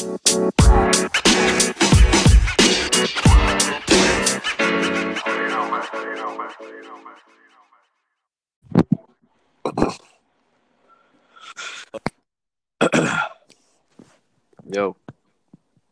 Yo, 0.02 0.08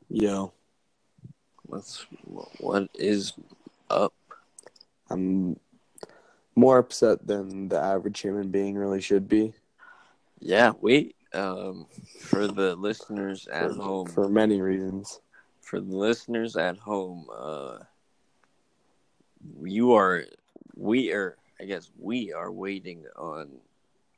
Yo, 0.08 0.52
what's 1.66 2.06
what 2.56 2.88
is 2.94 3.34
up? 3.90 4.14
I'm 5.10 5.60
more 6.56 6.78
upset 6.78 7.26
than 7.26 7.68
the 7.68 7.78
average 7.78 8.20
human 8.20 8.48
being 8.50 8.74
really 8.74 9.02
should 9.02 9.28
be. 9.28 9.52
Yeah, 10.40 10.72
we 10.80 11.14
um 11.34 11.86
for 12.20 12.46
the 12.46 12.74
listeners 12.76 13.46
at 13.48 13.70
for, 13.70 13.82
home 13.82 14.06
for 14.06 14.28
many 14.28 14.60
reasons. 14.60 15.20
for 15.60 15.80
the 15.80 15.96
listeners 15.96 16.56
at 16.56 16.78
home, 16.78 17.26
uh 17.36 17.78
you 19.62 19.92
are 19.92 20.24
we 20.76 21.12
are 21.12 21.36
I 21.60 21.64
guess 21.64 21.90
we 21.98 22.32
are 22.32 22.50
waiting 22.50 23.04
on 23.16 23.50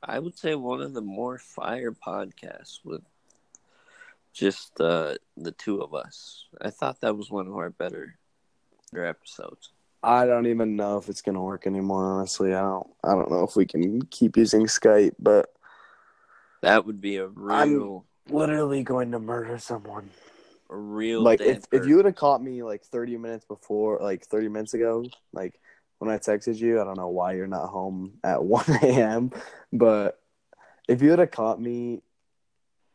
I 0.03 0.19
would 0.19 0.37
say 0.37 0.55
one 0.55 0.81
of 0.81 0.93
the 0.93 1.01
more 1.01 1.37
fire 1.37 1.91
podcasts 1.91 2.79
with 2.83 3.01
just 4.33 4.79
uh 4.79 5.15
the 5.35 5.51
two 5.51 5.81
of 5.81 5.93
us. 5.93 6.45
I 6.61 6.69
thought 6.69 7.01
that 7.01 7.17
was 7.17 7.29
one 7.29 7.47
of 7.47 7.55
our 7.55 7.69
better 7.69 8.15
better 8.91 9.05
episodes. 9.05 9.71
I 10.03 10.25
don't 10.25 10.47
even 10.47 10.75
know 10.75 10.97
if 10.97 11.09
it's 11.09 11.21
gonna 11.21 11.43
work 11.43 11.67
anymore. 11.67 12.05
Honestly, 12.05 12.53
I 12.53 12.61
don't. 12.61 12.87
I 13.03 13.11
don't 13.11 13.29
know 13.29 13.43
if 13.43 13.55
we 13.55 13.65
can 13.65 14.01
keep 14.03 14.37
using 14.37 14.65
Skype, 14.65 15.13
but 15.19 15.53
That 16.61 16.85
would 16.85 17.01
be 17.01 17.17
a 17.17 17.27
real 17.27 18.05
I'm 18.29 18.35
literally 18.35 18.83
going 18.83 19.11
to 19.11 19.19
murder 19.19 19.57
someone. 19.57 20.09
a 20.69 20.75
real 20.75 21.21
like 21.21 21.41
if, 21.41 21.63
if 21.71 21.85
you 21.85 21.95
would 21.97 22.05
have 22.05 22.15
caught 22.15 22.41
me 22.41 22.63
like 22.63 22.83
30 22.83 23.17
minutes 23.17 23.45
before 23.45 23.99
like 24.01 24.25
30 24.25 24.47
minutes 24.47 24.73
ago 24.73 25.03
like 25.33 25.59
when 25.99 26.09
i 26.09 26.17
texted 26.17 26.57
you 26.57 26.79
i 26.79 26.83
don't 26.85 26.97
know 26.97 27.09
why 27.09 27.33
you're 27.33 27.45
not 27.47 27.67
home 27.67 28.13
at 28.23 28.41
1 28.43 28.65
a.m 28.83 29.31
but 29.73 30.21
if 30.87 31.01
you 31.01 31.09
would 31.09 31.19
have 31.19 31.31
caught 31.31 31.59
me 31.59 32.01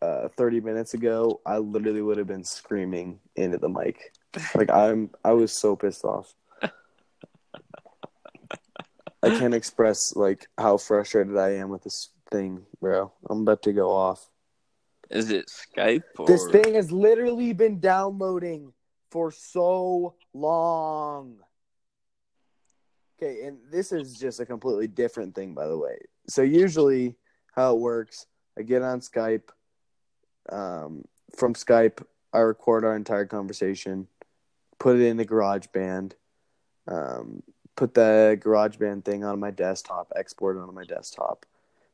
uh 0.01 0.29
30 0.37 0.61
minutes 0.61 0.95
ago 0.95 1.41
i 1.45 1.59
literally 1.59 2.01
would 2.03 2.17
have 2.17 2.27
been 2.27 2.45
screaming 2.45 3.19
into 3.35 3.59
the 3.59 3.69
mic. 3.69 4.13
Like 4.55 4.71
i'm 4.71 5.11
i 5.25 5.33
was 5.33 5.59
so 5.59 5.77
pissed 5.77 6.05
off. 6.05 6.35
I 9.23 9.31
can't 9.31 9.55
express 9.55 10.15
like 10.15 10.47
how 10.59 10.77
frustrated 10.77 11.37
i 11.37 11.55
am 11.55 11.69
with 11.71 11.83
this 11.85 12.11
thing 12.31 12.65
bro 12.81 13.13
i'm 13.31 13.43
about 13.43 13.63
to 13.63 13.73
go 13.73 13.91
off 13.91 14.29
Is 15.11 15.31
it 15.31 15.47
Skype 15.49 16.03
or 16.19 16.27
this 16.27 16.47
thing 16.49 16.75
has 16.75 16.91
literally 16.91 17.53
been 17.53 17.81
downloading 17.81 18.73
for 19.11 19.31
so 19.31 20.15
long. 20.35 21.39
Okay, 23.17 23.47
and 23.47 23.59
this 23.71 23.93
is 23.93 24.19
just 24.19 24.41
a 24.41 24.47
completely 24.47 24.87
different 24.87 25.35
thing, 25.35 25.55
by 25.55 25.67
the 25.67 25.79
way. 25.79 25.97
So 26.29 26.43
usually, 26.43 27.17
how 27.55 27.75
it 27.75 27.81
works, 27.81 28.27
I 28.59 28.63
get 28.63 28.83
on 28.83 29.01
Skype. 29.01 29.49
Um, 30.51 31.05
from 31.35 31.55
Skype, 31.55 32.05
I 32.33 32.41
record 32.41 32.85
our 32.85 32.95
entire 32.95 33.25
conversation, 33.25 34.07
put 34.79 34.97
it 34.97 35.07
in 35.07 35.17
the 35.17 35.25
GarageBand, 35.25 36.13
um, 36.87 37.43
put 37.75 37.95
the 37.95 38.39
GarageBand 38.41 39.05
thing 39.05 39.25
on 39.25 39.41
my 39.41 39.51
desktop, 39.51 40.13
export 40.15 40.57
it 40.57 40.61
onto 40.61 40.75
my 40.75 40.85
desktop. 40.85 41.47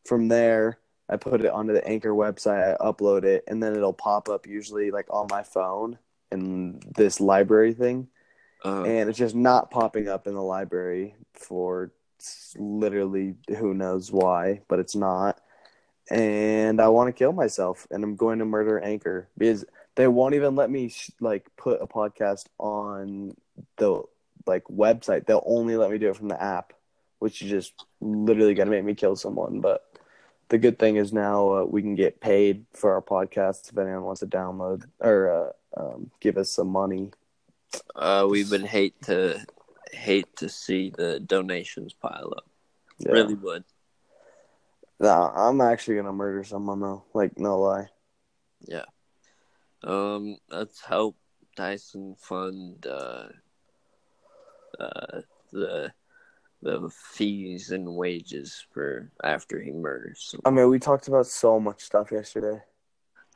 From 0.05 0.29
there, 0.29 0.79
I 1.09 1.17
put 1.17 1.41
it 1.43 1.51
onto 1.51 1.73
the 1.73 1.87
Anchor 1.87 2.11
website, 2.13 2.75
I 2.81 2.85
upload 2.85 3.25
it, 3.25 3.45
and 3.47 3.63
then 3.63 3.75
it'll 3.75 3.93
pop 3.93 4.29
up 4.29 4.47
usually 4.47 4.91
like 4.91 5.07
on 5.11 5.27
my 5.31 5.43
phone 5.43 5.99
in 6.31 6.81
this 6.97 7.21
library 7.21 7.75
thing. 7.75 8.09
uh, 8.65 8.83
And 8.83 9.09
it's 9.09 9.19
just 9.19 9.35
not 9.35 9.71
popping 9.71 10.09
up 10.09 10.27
in 10.27 10.35
the 10.35 10.43
library 10.43 11.15
for 11.35 11.93
literally 12.57 13.35
who 13.59 13.75
knows 13.75 14.11
why, 14.11 14.63
but 14.69 14.79
it's 14.79 14.95
not. 14.95 15.39
And 16.11 16.81
I 16.81 16.89
want 16.89 17.09
to 17.09 17.13
kill 17.13 17.33
myself, 17.33 17.87
and 17.91 18.03
I'm 18.03 18.17
going 18.17 18.39
to 18.41 18.45
murder 18.45 18.79
Anchor 18.81 19.29
because 19.39 19.65
they 19.95 20.09
won't 20.09 20.35
even 20.35 20.57
let 20.57 20.71
me 20.71 20.89
sh- 20.89 21.11
like 21.21 21.47
put 21.57 21.81
a 21.83 21.87
podcast 21.87 22.47
on 22.59 23.37
the 23.77 24.03
like 24.47 24.65
website. 24.65 25.27
They'll 25.27 25.45
only 25.47 25.77
let 25.77 25.91
me 25.91 25.99
do 25.99 26.11
it 26.11 26.17
from 26.17 26.29
the 26.29 26.43
app, 26.43 26.73
which 27.19 27.41
is 27.43 27.51
just 27.51 27.85
literally 28.01 28.55
gonna 28.55 28.71
make 28.71 28.85
me 28.85 28.95
kill 28.95 29.17
someone. 29.17 29.61
But 29.61 29.85
the 30.53 30.59
good 30.59 30.79
thing 30.79 30.97
is 30.97 31.15
now 31.15 31.51
uh, 31.55 31.65
we 31.65 31.81
can 31.81 31.95
get 31.95 32.21
paid 32.21 32.67
for 32.75 32.93
our 32.93 33.01
podcasts 33.01 33.73
if 33.73 33.79
anyone 33.79 34.03
wants 34.03 34.21
to 34.21 34.27
download 34.27 34.85
or 35.01 35.55
uh, 35.79 35.81
um, 35.81 36.11
give 36.21 36.37
us 36.37 36.51
some 36.51 36.69
money. 36.69 37.11
uh, 37.97 38.27
we 38.29 38.45
would 38.45 38.63
hate 38.63 39.01
to 39.01 39.41
hate 39.93 40.37
to 40.37 40.51
see 40.51 40.93
the 40.95 41.19
donations 41.21 41.95
pile 41.95 42.35
up. 42.37 42.45
Yeah. 42.99 43.13
Really 43.13 43.35
would. 43.35 43.65
Nah, 45.01 45.33
I'm 45.35 45.63
actually 45.63 45.97
gonna 45.97 46.13
murder 46.13 46.45
someone 46.45 46.81
though. 46.81 47.03
Like 47.15 47.39
no 47.39 47.59
lie. 47.59 47.89
Yeah. 48.67 48.85
Um, 49.83 50.37
let's 50.51 50.85
help 50.85 51.17
Dyson 51.57 52.15
fund 52.19 52.87
uh, 52.87 53.29
uh, 54.79 55.23
the 55.51 55.95
the 56.63 56.89
fees 56.91 57.71
and 57.73 57.97
wages 57.97 58.65
for 58.71 59.11
after 59.23 59.61
he 59.61 59.73
murders. 59.73 60.35
I 60.45 60.51
mean, 60.51 60.71
we 60.71 60.79
talked 60.79 61.09
about 61.09 61.27
so 61.27 61.59
much 61.59 61.83
stuff 61.83 62.13
yesterday. 62.13 62.63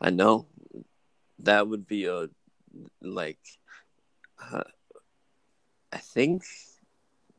I 0.01 0.11
know 0.11 0.47
that 1.41 1.69
would 1.69 1.87
be 1.87 2.07
a 2.07 2.29
like. 3.03 3.39
Uh, 4.41 4.63
I 5.93 5.99
think 5.99 6.45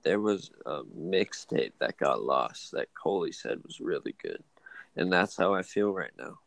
there 0.03 0.19
was 0.19 0.51
a 0.65 0.83
mixtape 0.83 1.73
that 1.79 1.97
got 1.97 2.21
lost 2.21 2.71
that 2.71 2.93
Coley 2.93 3.31
said 3.31 3.63
was 3.63 3.79
really 3.79 4.15
good, 4.21 4.43
and 4.95 5.11
that's 5.11 5.37
how 5.37 5.53
I 5.53 5.61
feel 5.61 5.93
right 5.93 6.11
now. 6.17 6.39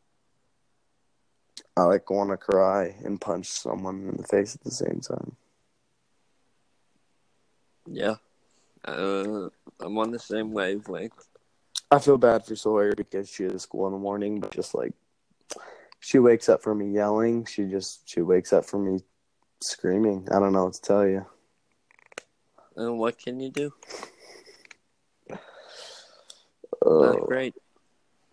I 1.77 1.85
like 1.85 2.11
want 2.11 2.31
to 2.31 2.37
cry 2.37 2.97
and 3.05 3.21
punch 3.21 3.47
someone 3.47 4.09
in 4.09 4.17
the 4.17 4.25
face 4.25 4.55
at 4.55 4.63
the 4.63 4.71
same 4.71 5.01
time. 5.01 5.37
Yeah, 7.87 8.17
uh, 8.85 9.49
I'm 9.81 9.99
on 9.99 10.11
the 10.11 10.19
same 10.19 10.53
wavelength. 10.53 11.27
I 11.91 11.99
feel 11.99 12.19
bad 12.19 12.47
for 12.47 12.55
Sawyer 12.55 12.95
because 12.97 13.29
she 13.29 13.45
has 13.45 13.63
school 13.63 13.87
in 13.87 13.93
the 13.93 13.99
morning, 13.99 14.41
but 14.41 14.53
just 14.53 14.75
like 14.75 14.93
she 16.01 16.19
wakes 16.19 16.49
up 16.49 16.63
for 16.63 16.75
me 16.75 16.91
yelling, 16.93 17.45
she 17.45 17.65
just 17.65 18.09
she 18.09 18.23
wakes 18.23 18.53
up 18.53 18.65
for 18.65 18.79
me 18.79 19.01
screaming. 19.61 20.27
I 20.31 20.39
don't 20.39 20.53
know 20.53 20.65
what 20.65 20.75
to 20.75 20.83
tell 20.83 21.07
you. 21.07 21.27
And 22.77 22.99
what 22.99 23.19
can 23.19 23.41
you 23.41 23.51
do? 23.51 23.73
Not 25.29 25.41
Oh, 26.83 27.25
great. 27.27 27.55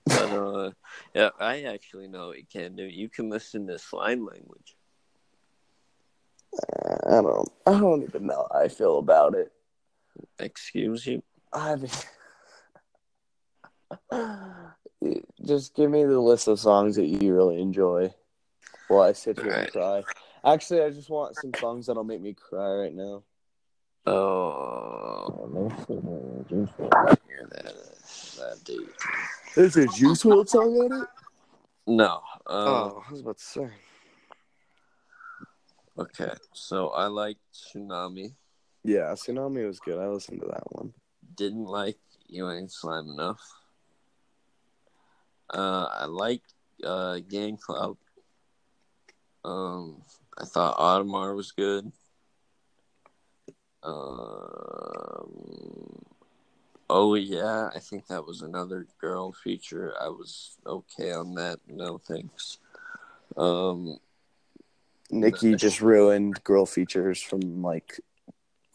But 0.06 0.32
uh, 0.32 0.72
yeah, 1.14 1.30
I 1.40 1.64
actually 1.64 2.08
know 2.08 2.28
what 2.28 2.38
you 2.38 2.46
can 2.52 2.76
do. 2.76 2.84
You 2.84 3.10
can 3.10 3.30
listen 3.30 3.68
to 3.68 3.78
slime 3.78 4.26
language. 4.26 4.76
I 7.08 7.22
don't. 7.22 7.52
I 7.66 7.72
don't 7.80 8.04
even 8.04 8.26
know 8.26 8.48
how 8.52 8.60
I 8.62 8.68
feel 8.68 9.00
about 9.00 9.36
it. 9.36 9.52
Excuse 10.40 11.06
you. 11.06 11.24
I 11.54 11.76
mean, 11.76 11.90
just 15.46 15.76
give 15.76 15.90
me 15.90 16.04
the 16.04 16.20
list 16.20 16.48
of 16.48 16.60
songs 16.60 16.96
that 16.96 17.06
you 17.06 17.34
really 17.34 17.62
enjoy 17.62 18.14
while 18.88 19.04
I 19.04 19.14
sit 19.14 19.40
here 19.40 19.52
and 19.52 19.72
cry. 19.72 20.04
Actually, 20.46 20.84
I 20.84 20.90
just 20.90 21.10
want 21.10 21.36
some 21.36 21.54
songs 21.54 21.88
that'll 21.88 22.04
make 22.04 22.22
me 22.22 22.34
cry 22.34 22.74
right 22.74 22.94
now. 22.94 23.24
Oh, 24.06 25.50
hear 27.28 27.48
that? 27.52 27.76
That 28.38 28.60
dude. 28.64 28.90
There's 29.56 29.76
a 29.76 29.88
Juice 29.88 30.24
WRLD 30.24 30.48
song 30.48 30.76
on 30.78 31.02
it. 31.02 31.08
No. 31.88 32.22
Um, 32.46 32.68
Oh, 32.68 33.04
I 33.08 33.12
was 33.12 33.22
about 33.22 33.38
to 33.38 33.44
say. 33.44 33.70
Okay. 35.98 36.32
So 36.54 36.90
I 36.90 37.08
like 37.08 37.38
Tsunami. 37.54 38.36
Yeah, 38.88 39.12
Tsunami 39.16 39.68
was 39.68 39.82
good. 39.82 40.00
I 40.00 40.08
listened 40.08 40.40
to 40.40 40.48
that 40.48 40.72
one. 40.72 40.94
Didn't 41.36 41.66
like 41.66 41.98
You 42.30 42.50
Ain't 42.50 42.72
Slime 42.72 43.10
Enough. 43.10 43.42
Uh, 45.54 45.90
I 45.92 46.06
liked 46.06 46.54
uh, 46.86 47.20
Gang 47.28 47.58
Club. 47.58 47.98
Um, 49.44 50.04
I 50.38 50.46
thought 50.46 50.78
Audemars 50.78 51.36
was 51.36 51.52
good. 51.52 51.92
Um, 53.84 56.06
oh 56.90 57.16
yeah, 57.16 57.70
I 57.76 57.80
think 57.80 58.08
that 58.08 58.26
was 58.26 58.42
another 58.42 58.88
girl 59.02 59.34
feature. 59.34 59.96
I 60.00 60.08
was 60.08 60.56
okay 60.66 61.12
on 61.12 61.34
that. 61.34 61.60
No 61.68 61.98
thanks. 61.98 62.60
Um, 63.36 63.98
Nikki 65.12 65.56
just 65.56 65.82
ruined 65.82 66.42
girl 66.46 66.66
features 66.66 67.22
from 67.22 67.62
like 67.62 68.00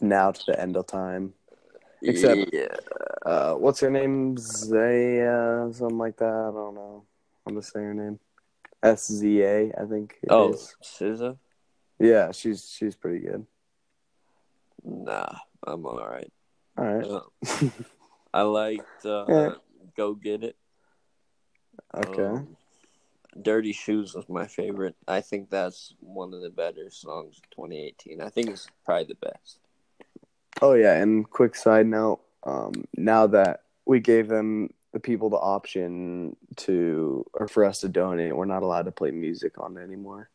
now 0.02 0.30
to 0.32 0.42
the 0.46 0.60
end 0.60 0.76
of 0.76 0.86
time. 0.86 1.32
Except- 2.02 2.52
yeah, 2.52 2.74
Uh, 3.24 3.54
what's 3.54 3.78
her 3.80 3.90
name? 3.90 4.36
Zaya, 4.36 5.72
something 5.72 5.98
like 5.98 6.16
that. 6.16 6.26
I 6.26 6.50
don't 6.52 6.74
know. 6.74 7.04
I'm 7.46 7.54
gonna 7.54 7.62
say 7.62 7.80
her 7.80 7.94
name. 7.94 8.18
S 8.82 9.06
Z 9.06 9.42
A, 9.42 9.72
I 9.80 9.84
think. 9.86 10.18
Oh, 10.28 10.50
is. 10.52 10.74
SZA? 10.82 11.38
yeah, 12.00 12.32
she's 12.32 12.68
she's 12.68 12.96
pretty 12.96 13.20
good. 13.20 13.46
Nah, 14.84 15.36
I'm 15.64 15.86
all 15.86 16.04
right. 16.04 16.32
All 16.76 16.84
right, 16.84 17.04
Uh, 17.06 17.68
I 18.34 18.42
liked 18.42 19.06
uh. 19.06 19.54
"Go 19.96 20.14
Get 20.14 20.42
It." 20.42 20.56
okay. 21.94 22.22
Um, 22.24 22.56
"Dirty 23.40 23.72
Shoes" 23.72 24.14
was 24.14 24.28
my 24.28 24.48
favorite. 24.48 24.96
I 25.06 25.20
think 25.20 25.50
that's 25.50 25.94
one 26.00 26.34
of 26.34 26.40
the 26.42 26.50
better 26.50 26.90
songs 26.90 27.38
of 27.38 27.48
2018. 27.50 28.20
I 28.20 28.28
think 28.30 28.48
it's 28.50 28.66
probably 28.84 29.04
the 29.04 29.14
best. 29.14 29.60
Oh 30.62 30.74
yeah, 30.74 30.94
and 30.94 31.28
quick 31.28 31.56
side 31.56 31.86
note, 31.86 32.20
um, 32.44 32.72
now 32.96 33.26
that 33.26 33.64
we 33.84 34.00
gave 34.00 34.28
them 34.28 34.72
the 34.92 35.00
people 35.00 35.28
the 35.28 35.36
option 35.36 36.36
to 36.56 37.26
or 37.34 37.48
for 37.48 37.64
us 37.64 37.80
to 37.80 37.88
donate, 37.88 38.36
we're 38.36 38.44
not 38.44 38.62
allowed 38.62 38.84
to 38.84 38.92
play 38.92 39.10
music 39.10 39.58
on 39.58 39.76
it 39.76 39.82
anymore. 39.82 40.28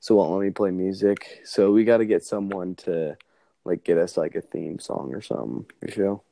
So 0.00 0.14
won't 0.16 0.32
let 0.32 0.40
me 0.44 0.50
play 0.50 0.70
music. 0.70 1.40
So 1.44 1.72
we 1.72 1.84
gotta 1.84 2.04
get 2.04 2.24
someone 2.24 2.74
to 2.76 3.16
like 3.64 3.84
get 3.84 3.98
us 3.98 4.16
like 4.16 4.34
a 4.34 4.40
theme 4.40 4.78
song 4.78 5.12
or 5.14 5.20
something, 5.20 5.66
you 5.84 5.92
feel? 5.92 6.24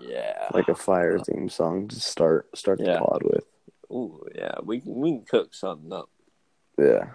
Yeah. 0.00 0.48
Like 0.52 0.68
a 0.68 0.74
fire 0.74 1.18
theme 1.18 1.48
song 1.48 1.88
to 1.88 2.00
start 2.00 2.48
start 2.56 2.78
the 2.78 2.84
Yeah. 2.84 2.98
pod 3.00 3.22
with. 3.24 3.44
Ooh, 3.90 4.24
yeah. 4.34 4.54
We 4.62 4.80
can 4.80 4.94
we 5.00 5.10
can 5.12 5.24
cook 5.24 5.54
something 5.54 5.92
up. 5.92 6.08
Yeah. 6.78 7.10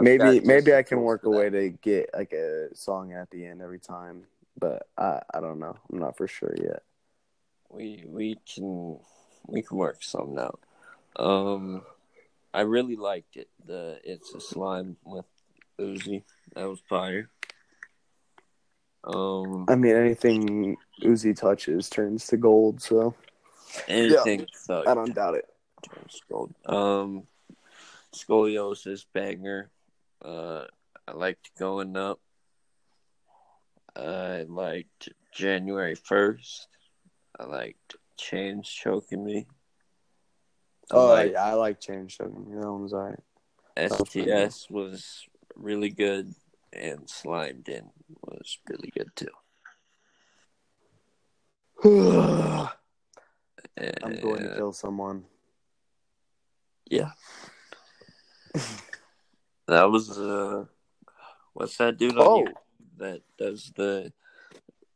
Maybe 0.00 0.40
maybe 0.40 0.74
I 0.74 0.82
can 0.82 1.00
work 1.00 1.24
a 1.24 1.30
way 1.30 1.50
to 1.50 1.70
get 1.70 2.10
like 2.14 2.32
a 2.32 2.74
song 2.74 3.12
at 3.12 3.30
the 3.30 3.46
end 3.46 3.62
every 3.62 3.78
time. 3.78 4.24
But 4.58 4.86
I 4.96 5.20
I 5.32 5.40
don't 5.40 5.58
know. 5.58 5.76
I'm 5.90 5.98
not 5.98 6.16
for 6.16 6.28
sure 6.28 6.54
yet. 6.56 6.82
We 7.70 8.04
we 8.06 8.38
can 8.52 8.98
we 9.46 9.62
can 9.62 9.76
work 9.76 10.02
something 10.02 10.38
out. 10.38 10.60
Um, 11.16 11.82
I 12.52 12.62
really 12.62 12.96
liked 12.96 13.36
it. 13.36 13.48
The 13.64 14.00
it's 14.04 14.34
a 14.34 14.40
slime 14.40 14.96
with 15.04 15.26
Uzi. 15.78 16.22
That 16.54 16.68
was 16.68 16.80
fire. 16.88 17.28
Um, 19.04 19.66
I 19.68 19.76
mean, 19.76 19.96
anything 19.96 20.76
Uzi 21.02 21.34
touches 21.34 21.88
turns 21.88 22.26
to 22.28 22.36
gold, 22.36 22.82
so 22.82 23.14
anything 23.88 24.46
so 24.52 24.82
I 24.86 24.94
don't 24.94 25.14
doubt 25.14 25.36
it. 25.36 25.48
turns 25.88 26.20
gold. 26.28 26.54
Um, 26.66 27.26
scoliosis 28.14 29.04
banger. 29.12 29.70
Uh, 30.22 30.64
I 31.06 31.12
liked 31.12 31.50
going 31.58 31.96
up. 31.96 32.20
I 33.96 34.44
liked 34.48 35.08
January 35.34 35.94
first. 35.94 36.68
I 37.38 37.44
liked 37.44 37.96
chains 38.16 38.68
choking 38.68 39.24
me. 39.24 39.46
I 40.90 40.96
Oh, 40.96 41.06
liked 41.06 41.32
yeah, 41.32 41.44
I 41.44 41.54
like 41.54 41.80
change. 41.80 42.18
That 42.18 42.30
one 42.30 42.82
was 42.82 42.92
alright. 42.92 43.18
was 43.76 43.92
pretty 44.10 44.24
good. 44.24 44.52
STS 44.52 44.70
was 44.70 45.28
really 45.56 45.90
good, 45.90 46.34
and 46.72 47.08
Slimed 47.08 47.68
In 47.68 47.90
was 48.22 48.58
really 48.68 48.90
good 48.90 49.10
too. 49.16 49.26
I'm 54.02 54.20
going 54.20 54.42
to 54.42 54.54
kill 54.56 54.72
someone. 54.72 55.24
Yeah, 56.90 57.12
that 59.66 59.90
was 59.90 60.18
uh, 60.18 60.64
what's 61.52 61.76
that 61.76 61.96
dude 61.98 62.14
Oh, 62.16 62.46
that 62.98 63.22
does 63.38 63.72
the? 63.76 64.12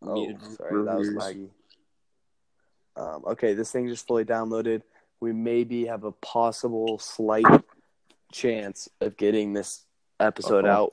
oh, 0.03 0.27
sorry, 0.56 0.85
that 0.85 0.99
was 0.99 1.09
laggy. 1.11 1.51
Um, 2.97 3.25
okay, 3.27 3.55
this 3.55 3.73
thing 3.73 3.89
just 3.89 4.06
fully 4.06 4.25
downloaded. 4.25 4.83
We 5.21 5.33
maybe 5.33 5.87
have 5.87 6.05
a 6.05 6.12
possible 6.12 6.99
slight 6.99 7.47
chance 8.33 8.89
of 9.01 9.17
getting 9.17 9.53
this 9.53 9.85
episode 10.21 10.65
Uh-oh. 10.65 10.73
out, 10.73 10.93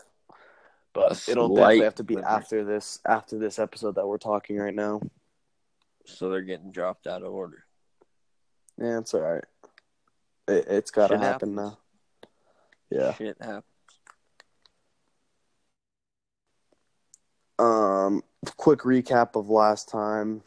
but 0.93 1.27
A 1.27 1.31
it'll 1.31 1.53
definitely 1.55 1.83
have 1.83 1.95
to 1.95 2.03
be 2.03 2.17
after 2.17 2.63
this 2.63 2.99
after 3.07 3.37
this 3.37 3.59
episode 3.59 3.95
that 3.95 4.07
we're 4.07 4.17
talking 4.17 4.57
right 4.57 4.73
now. 4.73 5.01
So 6.05 6.29
they're 6.29 6.41
getting 6.41 6.71
dropped 6.71 7.07
out 7.07 7.23
of 7.23 7.33
order. 7.33 7.65
Yeah, 8.77 8.99
it's 8.99 9.13
all 9.13 9.21
right. 9.21 9.43
It, 10.47 10.65
it's 10.67 10.91
got 10.91 11.07
to 11.07 11.17
happen 11.17 11.55
happens. 11.55 11.55
now. 11.55 11.77
Yeah. 12.91 13.13
Shit 13.13 13.37
happens. 13.39 13.63
Um, 17.57 18.23
quick 18.57 18.79
recap 18.79 19.35
of 19.35 19.49
last 19.49 19.89
time. 19.89 20.41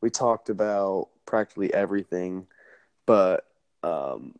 We 0.00 0.10
talked 0.10 0.50
about 0.50 1.08
practically 1.24 1.72
everything, 1.72 2.46
but 3.06 3.46
um, 3.82 4.34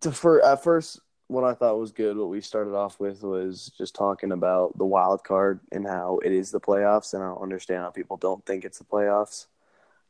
to 0.00 0.10
fir- 0.10 0.42
at 0.42 0.62
first, 0.62 1.00
what 1.28 1.44
I 1.44 1.54
thought 1.54 1.78
was 1.78 1.92
good, 1.92 2.16
what 2.16 2.28
we 2.28 2.40
started 2.40 2.74
off 2.74 3.00
with 3.00 3.22
was 3.22 3.72
just 3.78 3.94
talking 3.94 4.32
about 4.32 4.76
the 4.76 4.84
wild 4.84 5.24
card 5.24 5.60
and 5.72 5.86
how 5.86 6.18
it 6.24 6.32
is 6.32 6.50
the 6.50 6.60
playoffs, 6.60 7.14
and 7.14 7.22
I 7.22 7.28
don't 7.28 7.42
understand 7.42 7.82
how 7.82 7.90
people 7.90 8.16
don't 8.16 8.44
think 8.44 8.64
it's 8.64 8.78
the 8.78 8.84
playoffs. 8.84 9.46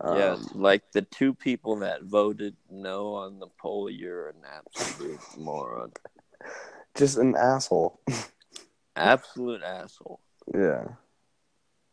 Um, 0.01 0.19
yeah, 0.19 0.37
like 0.55 0.91
the 0.93 1.03
two 1.03 1.35
people 1.35 1.77
that 1.77 2.03
voted 2.03 2.57
no 2.71 3.15
on 3.15 3.39
the 3.39 3.47
poll, 3.61 3.89
you're 3.89 4.29
an 4.29 4.43
absolute 4.57 5.21
moron. 5.39 5.93
just 6.95 7.17
an 7.17 7.35
asshole. 7.37 8.01
Absolute 8.97 9.63
asshole. 9.63 10.21
yeah. 10.55 10.85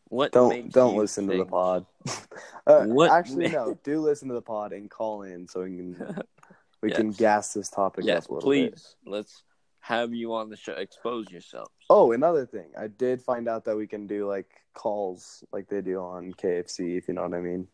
What 0.09 0.33
don't 0.33 0.71
don't 0.71 0.97
listen 0.97 1.27
to 1.29 1.37
the 1.37 1.45
pod. 1.45 1.85
uh, 2.67 2.83
What 2.83 3.11
actually, 3.11 3.47
no. 3.47 3.77
Do 3.83 4.01
listen 4.01 4.27
to 4.27 4.33
the 4.33 4.41
pod 4.41 4.73
and 4.73 4.89
call 4.89 5.21
in 5.23 5.47
so 5.47 5.61
we 5.63 5.77
can 5.77 6.21
we 6.83 6.91
can 6.91 7.11
gas 7.11 7.53
this 7.53 7.69
topic 7.69 8.03
Yes, 8.05 8.25
up 8.25 8.29
a 8.29 8.33
little 8.35 8.49
bit. 8.51 8.71
please. 8.73 8.95
Let's 9.05 9.43
have 9.79 10.13
you 10.13 10.33
on 10.33 10.49
the 10.49 10.57
show. 10.57 10.73
Expose 10.73 11.31
yourselves. 11.31 11.71
Oh, 11.89 12.11
another 12.11 12.45
thing, 12.45 12.71
I 12.77 12.87
did 12.87 13.21
find 13.21 13.47
out 13.47 13.65
that 13.65 13.77
we 13.77 13.87
can 13.87 14.05
do 14.05 14.27
like 14.27 14.49
calls 14.73 15.43
like 15.53 15.69
they 15.69 15.81
do 15.81 15.99
on 15.99 16.33
KFC, 16.33 16.97
if 16.97 17.07
you 17.07 17.13
know 17.13 17.23
what 17.23 17.33
I 17.33 17.39
mean. 17.39 17.67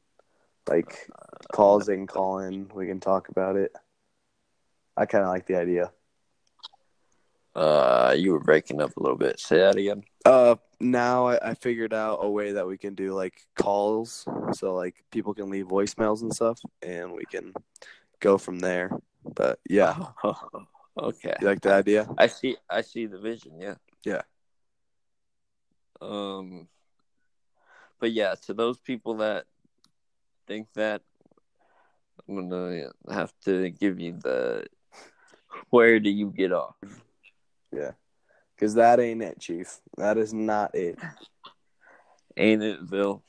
Like 0.68 1.10
calls 1.52 1.86
they 1.86 1.96
can 1.96 2.08
call 2.08 2.40
in, 2.40 2.70
we 2.74 2.88
can 2.88 3.00
talk 3.00 3.30
about 3.30 3.56
it. 3.56 3.72
I 4.96 5.06
kind 5.06 5.24
of 5.24 5.30
like 5.30 5.46
the 5.46 5.56
idea. 5.56 5.92
Uh, 7.56 8.14
you 8.16 8.32
were 8.32 8.40
breaking 8.40 8.82
up 8.82 8.96
a 8.98 9.02
little 9.02 9.18
bit. 9.18 9.40
Say 9.40 9.58
that 9.58 9.76
again. 9.76 10.04
Uh, 10.26 10.56
now 10.80 11.28
I, 11.28 11.52
I 11.52 11.54
figured 11.56 11.92
out 11.94 12.20
a 12.22 12.30
way 12.30 12.52
that 12.52 12.68
we 12.68 12.78
can 12.78 12.94
do 12.94 13.14
like 13.14 13.42
calls, 13.56 14.28
so 14.54 14.76
like 14.76 15.04
people 15.12 15.34
can 15.34 15.50
leave 15.50 15.68
voicemails 15.68 16.22
and 16.22 16.34
stuff, 16.34 16.60
and 16.84 17.12
we 17.12 17.26
can 17.26 17.54
go 18.20 18.38
from 18.38 18.60
there. 18.60 18.92
But 19.36 19.60
yeah, 19.68 19.96
okay. 21.00 21.36
you 21.42 21.48
like 21.48 21.62
the 21.62 21.74
idea? 21.74 22.08
I 22.18 22.28
see. 22.28 22.58
I 22.70 22.82
see 22.82 23.08
the 23.08 23.18
vision. 23.18 23.60
Yeah. 23.60 23.76
Yeah. 24.04 24.22
Um. 26.00 26.68
But 28.00 28.12
yeah, 28.12 28.36
to 28.46 28.54
those 28.54 28.78
people 28.78 29.16
that 29.18 29.46
think 30.48 30.68
that, 30.76 31.02
I'm 32.28 32.50
gonna 32.50 32.90
have 33.10 33.34
to 33.46 33.70
give 33.70 34.00
you 34.00 34.14
the. 34.14 34.66
Where 35.70 36.00
do 36.00 36.10
you 36.10 36.32
get 36.36 36.52
off? 36.52 36.76
Yeah, 37.72 37.92
because 38.56 38.76
that 38.76 39.00
ain't 39.00 39.22
it, 39.22 39.40
Chief. 39.40 39.80
That 39.98 40.18
is 40.18 40.34
not 40.34 40.74
it. 40.76 40.98
Ain't 42.36 42.64
it, 42.64 42.90
Bill? 42.90 43.24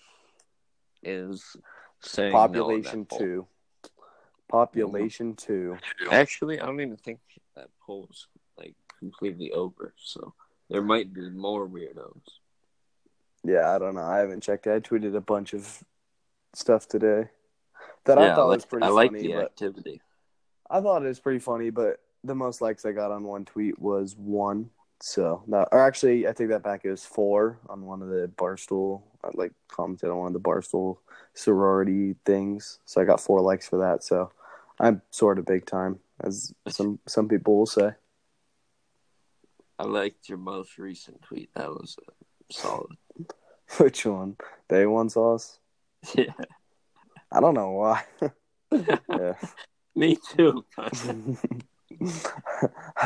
Is 1.03 1.57
saying 2.01 2.33
no 2.33 2.39
Population 2.39 3.05
poll. 3.05 3.19
two. 3.19 3.47
Population 4.49 5.35
two. 5.35 5.79
Actually, 6.11 6.61
I 6.61 6.67
don't 6.67 6.81
even 6.81 6.97
think 6.97 7.21
that 7.55 7.69
poll's 7.85 8.29
like 8.57 8.75
completely 8.99 9.53
over. 9.53 9.95
So 9.97 10.35
there 10.71 10.83
might 10.83 11.13
be 11.13 11.31
more 11.31 11.69
weirdos. 11.69 12.23
Yeah, 13.45 13.75
I 13.75 13.79
don't 13.79 13.95
know. 13.95 14.03
I 14.03 14.19
haven't 14.19 14.43
checked. 14.43 14.67
it. 14.67 14.73
I 14.75 14.81
tweeted 14.81 15.15
a 15.15 15.21
bunch 15.21 15.55
of 15.55 15.83
stuff 16.55 16.89
today 16.89 17.29
that 18.05 18.19
yeah, 18.19 18.33
I 18.33 18.35
thought 18.35 18.49
like, 18.49 18.57
was 18.57 18.65
pretty 18.65 18.87
I 18.87 18.89
like 18.89 19.11
funny. 19.11 19.23
the 19.23 19.33
but 19.35 19.45
activity. 19.45 20.01
I 20.71 20.81
thought 20.81 21.05
it 21.05 21.09
was 21.09 21.21
pretty 21.21 21.39
funny, 21.39 21.71
but 21.71 22.01
the 22.25 22.35
most 22.35 22.61
likes 22.61 22.85
I 22.85 22.93
got 22.93 23.11
on 23.11 23.25
one 23.25 23.45
tweet 23.45 23.79
was 23.79 24.17
one. 24.17 24.71
So 25.01 25.45
that, 25.49 25.69
or 25.71 25.87
actually, 25.87 26.27
I 26.27 26.33
take 26.33 26.49
that 26.49 26.65
back. 26.65 26.85
It 26.85 26.91
was 26.91 27.05
four 27.05 27.61
on 27.69 27.87
one 27.87 28.03
of 28.03 28.09
the 28.09 28.31
barstool. 28.37 29.03
I 29.23 29.29
like 29.35 29.53
commented 29.69 30.11
on 30.11 30.19
one 30.19 30.27
of 30.29 30.33
the 30.33 30.41
barstool 30.41 30.99
sorority 31.35 32.17
things. 32.25 32.81
So 32.85 33.01
I 33.01 33.05
got 33.05 33.21
four 33.21 33.41
likes 33.41 33.69
for 33.69 33.79
that. 33.79 34.03
So 34.03 34.33
I'm 34.81 35.03
sort 35.11 35.39
of 35.39 35.47
big 35.47 35.67
time, 35.67 36.01
as 36.21 36.53
some 36.69 36.99
some 37.07 37.29
people 37.29 37.59
will 37.59 37.67
say. 37.67 37.93
I 39.79 39.85
liked 39.85 40.29
your 40.29 40.39
most 40.39 40.79
recent 40.79 41.23
tweet. 41.23 41.51
That 41.55 41.71
was 41.71 41.97
uh, 42.09 42.13
solid. 42.51 42.97
Which 43.77 44.05
one? 44.05 44.37
Day 44.69 44.87
one 44.87 45.09
sauce. 45.09 45.61
Yeah, 46.15 46.33
I 47.33 47.41
don't 47.41 47.55
know 47.55 47.71
why. 47.71 48.05
yeah. 48.73 49.35
me 49.95 50.19
too. 50.31 50.65
I 50.77 50.91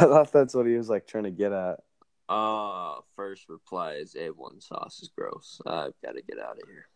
thought 0.00 0.32
that's 0.32 0.54
what 0.54 0.66
he 0.66 0.76
was 0.76 0.88
like 0.88 1.06
trying 1.06 1.24
to 1.24 1.30
get 1.30 1.52
at. 1.52 1.80
uh 2.28 3.00
first 3.16 3.48
reply 3.48 3.94
is 3.94 4.14
A1 4.14 4.62
sauce 4.62 5.00
is 5.02 5.10
gross. 5.16 5.60
I've 5.66 5.94
got 6.04 6.16
to 6.16 6.22
get 6.22 6.38
out 6.38 6.58
of 6.58 6.68
here. 6.68 6.86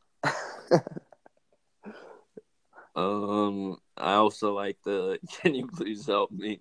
Um, 2.97 3.77
I 3.99 4.15
also 4.15 4.55
like 4.55 4.79
the 4.85 5.19
can 5.43 5.55
you 5.55 5.67
please 5.67 6.07
help 6.07 6.33
me 6.33 6.61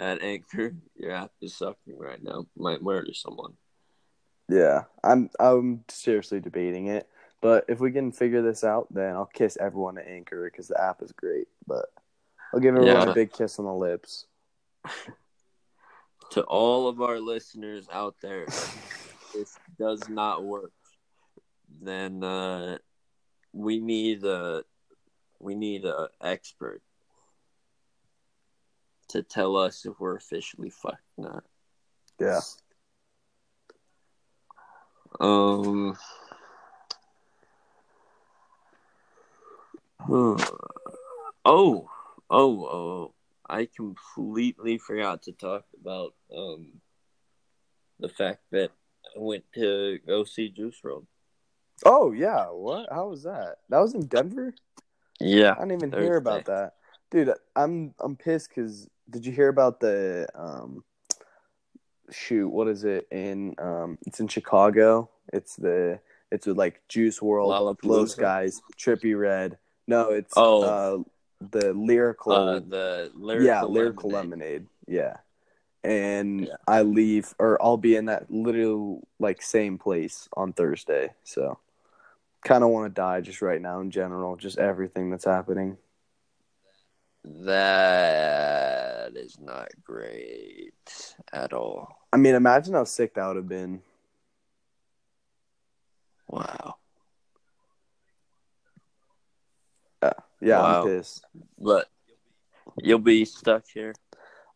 at 0.00 0.20
Anchor. 0.20 0.74
Your 0.96 1.12
app 1.12 1.30
is 1.40 1.56
sucking 1.56 1.96
right 1.96 2.22
now. 2.22 2.46
Might 2.56 2.82
murder 2.82 3.14
someone. 3.14 3.52
Yeah, 4.48 4.84
I'm 5.04 5.30
I'm 5.38 5.84
seriously 5.88 6.40
debating 6.40 6.88
it. 6.88 7.08
But 7.46 7.66
if 7.68 7.78
we 7.78 7.92
can 7.92 8.10
figure 8.10 8.42
this 8.42 8.64
out, 8.64 8.88
then 8.92 9.14
I'll 9.14 9.30
kiss 9.32 9.56
everyone 9.60 9.98
at 9.98 10.08
Anchor 10.08 10.50
because 10.50 10.66
the 10.66 10.82
app 10.82 11.00
is 11.00 11.12
great. 11.12 11.46
But 11.64 11.84
I'll 12.52 12.58
give 12.58 12.74
everyone 12.74 13.06
Yeah. 13.06 13.12
a 13.12 13.14
big 13.14 13.32
kiss 13.32 13.60
on 13.60 13.66
the 13.66 13.72
lips. 13.72 14.26
To 16.32 16.42
all 16.42 16.88
of 16.88 17.00
our 17.00 17.20
listeners 17.20 17.86
out 17.92 18.16
there, 18.20 18.42
if 18.42 19.30
this 19.34 19.56
does 19.78 20.08
not 20.08 20.42
work, 20.42 20.72
then 21.80 22.24
uh, 22.24 22.78
we 23.52 23.78
need 23.78 24.24
a 24.24 24.64
we 25.38 25.54
need 25.54 25.84
a 25.84 26.08
expert 26.20 26.82
to 29.10 29.22
tell 29.22 29.56
us 29.56 29.86
if 29.86 30.00
we're 30.00 30.16
officially 30.16 30.70
fucked 30.70 30.98
or 31.16 31.30
not. 31.30 31.44
Yeah. 32.18 32.40
Um. 35.20 35.96
Oh, 40.08 40.36
oh, 41.44 41.88
oh! 42.30 43.14
I 43.48 43.68
completely 43.74 44.78
forgot 44.78 45.22
to 45.22 45.32
talk 45.32 45.64
about 45.80 46.14
um 46.36 46.80
the 47.98 48.08
fact 48.08 48.40
that 48.52 48.70
I 49.16 49.18
went 49.18 49.44
to 49.54 49.98
go 50.06 50.24
see 50.24 50.48
Juice 50.48 50.80
WRLD. 50.84 51.06
Oh 51.84 52.12
yeah, 52.12 52.46
what? 52.46 52.88
How 52.90 53.08
was 53.08 53.24
that? 53.24 53.56
That 53.68 53.78
was 53.80 53.94
in 53.94 54.06
Denver. 54.06 54.54
Yeah, 55.20 55.52
I 55.52 55.60
didn't 55.60 55.72
even 55.72 55.90
Thursday. 55.90 56.04
hear 56.04 56.16
about 56.16 56.44
that, 56.46 56.74
dude. 57.10 57.32
I'm 57.54 57.94
I'm 58.00 58.16
pissed 58.16 58.50
because 58.50 58.88
did 59.10 59.26
you 59.26 59.32
hear 59.32 59.48
about 59.48 59.80
the 59.80 60.28
um 60.34 60.84
shoot? 62.10 62.48
What 62.48 62.68
is 62.68 62.84
it 62.84 63.06
in 63.10 63.54
um? 63.58 63.98
It's 64.06 64.20
in 64.20 64.28
Chicago. 64.28 65.10
It's 65.32 65.56
the 65.56 66.00
it's 66.30 66.46
with 66.46 66.56
like 66.56 66.82
Juice 66.88 67.20
WRLD, 67.20 67.48
Lollapalooza? 67.48 67.88
Lil 67.88 68.06
Skies, 68.06 68.62
Trippie 68.78 69.18
Redd. 69.18 69.58
No, 69.86 70.10
it's 70.10 70.34
Oh. 70.36 70.62
uh 70.62 71.02
the 71.50 71.72
lyrical. 71.74 72.32
uh, 72.32 72.60
the 72.60 73.10
lyrical 73.14 73.46
yeah, 73.46 73.62
lyrical 73.62 74.10
lemonade. 74.10 74.40
lemonade. 74.40 74.66
Yeah, 74.88 75.16
and 75.84 76.46
Yeah. 76.46 76.54
I 76.66 76.82
leave 76.82 77.34
or 77.38 77.60
I'll 77.62 77.76
be 77.76 77.94
in 77.96 78.06
that 78.06 78.30
little 78.30 79.06
like 79.18 79.42
same 79.42 79.76
place 79.78 80.28
on 80.34 80.52
Thursday. 80.52 81.12
So 81.24 81.58
kind 82.44 82.64
of 82.64 82.70
want 82.70 82.86
to 82.86 83.00
die 83.00 83.20
just 83.20 83.42
right 83.42 83.60
now 83.60 83.80
in 83.80 83.90
general, 83.90 84.36
just 84.36 84.58
everything 84.58 85.10
that's 85.10 85.24
happening. 85.24 85.76
That 87.24 89.16
is 89.16 89.38
not 89.40 89.68
great 89.84 90.72
at 91.32 91.52
all. 91.52 91.88
I 92.12 92.16
mean, 92.18 92.34
imagine 92.36 92.74
how 92.74 92.84
sick 92.84 93.14
that 93.14 93.26
would 93.26 93.36
have 93.36 93.48
been. 93.48 93.82
Wow. 96.28 96.76
Yeah, 100.40 100.58
Wow. 100.60 100.82
I'm 100.82 100.88
pissed. 100.88 101.24
But 101.58 101.88
you'll 102.78 102.98
be 102.98 103.24
stuck 103.24 103.64
here. 103.72 103.94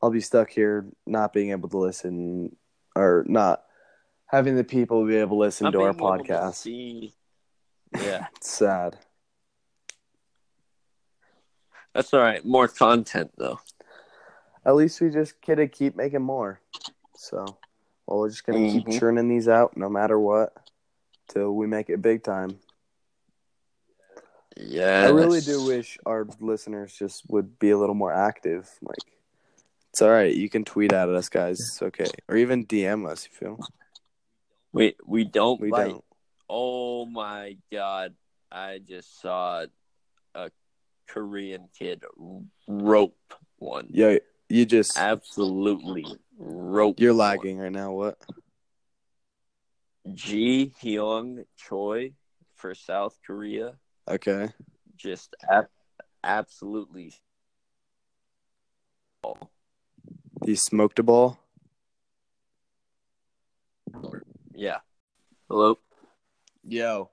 I'll 0.03 0.11
be 0.11 0.21
stuck 0.21 0.51
here 0.51 0.87
not 1.07 1.33
being 1.33 1.51
able 1.51 1.69
to 1.71 1.79
listen 1.79 2.57
or 2.97 3.25
not 3.29 3.65
having 4.27 4.57
the 4.57 4.65
people 4.65 5.05
be 5.07 5.17
able 5.17 5.37
to 5.37 5.41
listen 5.41 5.65
Not 5.65 5.73
to 5.73 5.83
our 5.83 5.93
to 5.93 5.99
podcast. 5.99 6.55
see- 6.55 7.15
Yeah, 8.01 8.27
It's 8.37 8.51
sad. 8.51 8.99
that's 11.95 12.15
all 12.15 12.21
right. 12.21 12.45
More 12.45 12.69
content 12.69 13.33
though. 13.37 13.61
At 14.65 14.77
least 14.77 15.01
we 15.01 15.11
just 15.11 15.35
gotta 15.45 15.67
keep 15.67 15.97
making 15.97 16.23
more. 16.23 16.61
So, 17.17 17.45
well, 18.07 18.21
we're 18.21 18.29
just 18.31 18.47
gonna 18.47 18.59
keep 18.71 18.87
Mhm. 18.87 18.99
churning 18.99 19.29
these 19.29 19.49
out 19.49 19.77
no 19.77 19.89
matter 19.89 20.19
what 20.19 20.55
till 21.29 21.53
we 21.55 21.67
make 21.67 21.91
it 21.91 22.01
big 22.03 22.23
time. 22.23 22.61
Yeah, 24.57 25.05
I 25.07 25.11
really 25.11 25.41
do 25.41 25.65
wish 25.65 25.97
our 26.05 26.27
listeners 26.41 26.93
just 26.97 27.23
would 27.29 27.59
be 27.59 27.71
a 27.71 27.79
little 27.79 27.95
more 27.95 28.13
active. 28.13 28.69
Like, 28.83 28.99
it's 29.91 30.03
all 30.03 30.11
right. 30.11 30.35
You 30.35 30.49
can 30.51 30.65
tweet 30.65 30.93
at 30.93 31.09
us, 31.09 31.29
guys. 31.29 31.59
It's 31.61 31.83
okay, 31.83 32.07
or 32.29 32.37
even 32.37 32.67
DM 32.67 33.09
us 33.09 33.27
if 33.27 33.41
you 33.41 33.57
feel. 33.57 33.69
We 34.73 34.95
we 35.07 35.25
don't 35.25 35.61
We 35.61 35.71
bite. 35.71 35.89
don't. 35.89 36.05
Oh 36.49 37.07
my 37.07 37.57
god! 37.73 38.15
I 38.51 38.81
just 38.87 39.21
saw 39.21 39.67
a 40.35 40.51
Korean 41.09 41.69
kid 41.79 42.05
rope 42.67 43.17
one. 43.59 43.87
Yeah, 43.91 44.19
you 44.49 44.67
just 44.67 44.99
Absolutely 44.99 46.07
rope. 46.39 46.99
you're 47.01 47.13
one. 47.13 47.19
lagging 47.19 47.59
right 47.59 47.73
now. 47.73 47.93
What? 47.93 48.19
Ji 50.13 50.73
Hyung 50.83 51.45
Choi 51.57 52.13
for 52.55 52.75
South 52.75 53.19
Korea. 53.27 53.75
Okay. 54.11 54.49
Just 54.97 55.37
ab- 55.49 55.69
absolutely. 56.25 57.15
He 60.45 60.57
smoked 60.57 60.99
a 60.99 61.05
ball. 61.05 61.39
Yeah. 64.53 64.79
Hello. 65.49 65.79
Yo. 66.67 67.11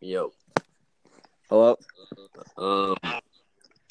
Yo. 0.00 0.32
Hello. 1.48 1.78
Um. 2.56 2.96
can 3.02 3.20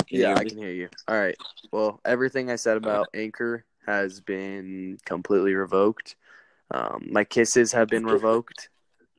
yeah, 0.10 0.36
I 0.36 0.44
can 0.44 0.58
hear 0.58 0.72
you. 0.72 0.90
All 1.08 1.18
right. 1.18 1.38
Well, 1.72 2.02
everything 2.04 2.52
I 2.52 2.56
said 2.58 2.76
about 2.76 3.08
Anchor 3.14 3.64
has 3.86 4.20
been 4.20 4.98
completely 5.06 5.54
revoked. 5.54 6.18
Um, 6.72 7.08
my 7.10 7.24
kisses 7.24 7.72
have 7.72 7.88
been 7.88 8.06
revoked. 8.06 8.70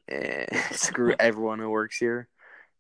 And 0.09 0.47
screw 0.73 1.15
everyone 1.19 1.59
who 1.59 1.71
works 1.71 1.99
here 1.99 2.29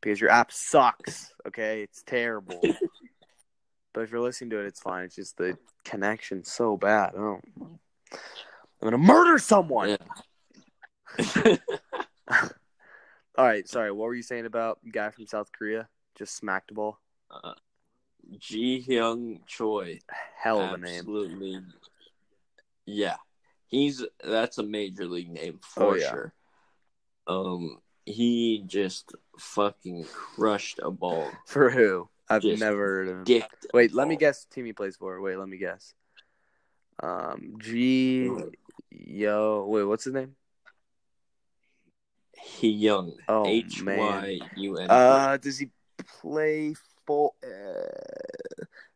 because 0.01 0.21
your 0.21 0.31
app 0.31 0.51
sucks. 0.53 1.33
Okay, 1.47 1.83
it's 1.83 2.03
terrible. 2.03 2.61
but 3.93 4.01
if 4.03 4.11
you're 4.11 4.21
listening 4.21 4.51
to 4.51 4.61
it, 4.61 4.67
it's 4.67 4.81
fine. 4.81 5.05
It's 5.05 5.17
just 5.17 5.37
the 5.37 5.59
connection's 5.85 6.51
so 6.51 6.77
bad. 6.77 7.13
I'm 7.15 7.41
gonna 8.83 8.99
murder 8.99 9.39
someone. 9.39 9.97
Yeah. 11.19 11.57
All 13.37 13.45
right. 13.45 13.69
Sorry. 13.69 13.91
What 13.93 14.07
were 14.07 14.15
you 14.15 14.23
saying 14.23 14.47
about 14.47 14.79
the 14.83 14.91
guy 14.91 15.11
from 15.11 15.27
South 15.27 15.51
Korea? 15.53 15.89
Just 16.17 16.37
smacked 16.37 16.69
the 16.69 16.75
ball. 16.75 16.99
uh, 17.31 17.55
Ji 18.39 18.85
Hyung 18.87 19.41
Choi. 19.47 20.01
Hell 20.37 20.61
of 20.61 20.73
a 20.75 20.79
name. 20.79 20.99
Absolutely. 21.01 21.61
Yeah. 22.85 23.17
He's 23.69 24.05
that's 24.25 24.59
a 24.59 24.63
major 24.63 25.07
league 25.07 25.31
name 25.31 25.61
Oh, 25.77 25.93
for 25.93 25.99
yeah. 25.99 26.11
sure. 26.11 26.33
Um 27.29 27.79
he 28.05 28.65
just 28.67 29.15
fucking 29.39 30.05
crushed 30.05 30.81
a 30.83 30.91
ball. 30.91 31.31
For 31.47 31.71
who? 31.71 32.09
I've 32.29 32.43
Just 32.43 32.61
never 32.61 32.79
heard 32.79 33.09
of 33.09 33.29
him. 33.29 33.43
Wait, 33.73 33.95
let 33.95 34.09
me 34.09 34.17
guess. 34.17 34.45
Team 34.45 34.65
he 34.67 34.73
plays 34.73 34.97
for. 34.97 35.21
Wait, 35.21 35.39
let 35.39 35.49
me 35.49 35.57
guess. 35.57 35.95
Um, 37.03 37.55
G. 37.59 38.31
Yo, 38.91 39.67
wait, 39.69 39.85
what's 39.85 40.05
his 40.05 40.15
name? 40.15 40.35
He 42.41 42.71
Young. 42.71 43.13
Oh, 43.29 43.47
H. 43.47 43.83
Y 43.83 44.41
U 44.57 44.79
N. 44.79 44.91
Uh, 44.91 45.37
does 45.37 45.59
he 45.59 45.71
play 46.21 46.75
for? 47.07 47.33
Uh, 47.43 47.87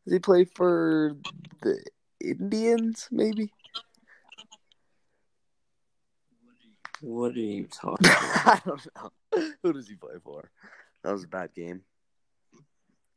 does 0.05 0.13
he 0.13 0.19
play 0.19 0.45
for 0.45 1.17
the 1.63 1.83
Indians? 2.21 3.09
Maybe. 3.11 3.53
What 7.03 7.33
are 7.33 7.41
you 7.41 7.67
talking 7.71 8.07
about? 8.07 8.47
I 8.47 8.61
don't 8.65 8.87
know. 8.97 9.11
Who 9.63 9.73
does 9.73 9.89
he 9.89 9.97
play 9.97 10.15
for? 10.23 10.49
That 11.03 11.13
was 11.13 11.25
a 11.25 11.29
bad 11.29 11.53
game. 11.53 11.83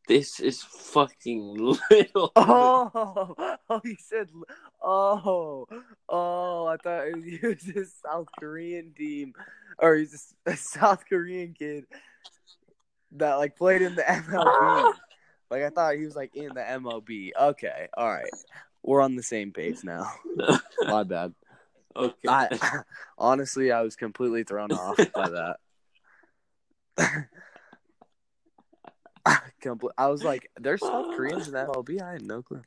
this 0.07 0.39
is 0.39 0.63
fucking 0.63 1.53
little. 1.91 2.31
Oh, 2.35 3.35
oh, 3.69 3.81
he 3.83 3.95
said, 3.99 4.29
oh, 4.83 5.67
oh, 6.09 6.65
I 6.65 6.77
thought 6.77 7.05
he 7.23 7.39
was 7.45 7.67
a 7.67 7.85
South 7.85 8.27
Korean 8.39 8.91
team, 8.97 9.33
or 9.77 9.95
he's 9.95 10.33
a 10.47 10.57
South 10.57 11.05
Korean 11.07 11.53
kid 11.53 11.85
that 13.13 13.35
like 13.35 13.55
played 13.55 13.83
in 13.83 13.95
the 13.95 14.01
MLB. 14.01 14.93
Like 15.51 15.61
I 15.61 15.69
thought 15.69 15.95
he 15.95 16.05
was 16.05 16.15
like 16.15 16.35
in 16.35 16.55
the 16.55 16.61
MLB. 16.61 17.31
Okay, 17.39 17.87
all 17.95 18.09
right, 18.09 18.33
we're 18.81 19.01
on 19.01 19.15
the 19.15 19.23
same 19.23 19.51
page 19.51 19.83
now. 19.83 20.11
My 20.87 21.03
bad. 21.03 21.35
Okay. 21.95 22.27
I 22.27 22.49
honestly, 23.17 23.71
I 23.71 23.81
was 23.81 23.95
completely 23.95 24.43
thrown 24.43 24.71
off 24.71 24.97
by 25.13 25.29
that. 25.29 25.57
I 29.97 30.07
was 30.07 30.23
like, 30.23 30.51
"There's 30.59 30.81
South 30.81 31.15
Koreans 31.15 31.47
in 31.47 31.53
the 31.53 31.65
MLB." 31.65 32.01
I 32.01 32.13
had 32.13 32.21
no 32.21 32.41
clue. 32.43 32.61